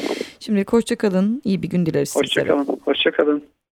Şimdi 0.40 0.64
hoşçakalın. 0.70 1.42
İyi 1.44 1.62
bir 1.62 1.68
gün 1.70 1.87
dileriz 1.87 2.08
sizlere. 2.08 2.48
Hoşçakalın. 2.50 2.80
Hoşçakalın. 2.84 3.54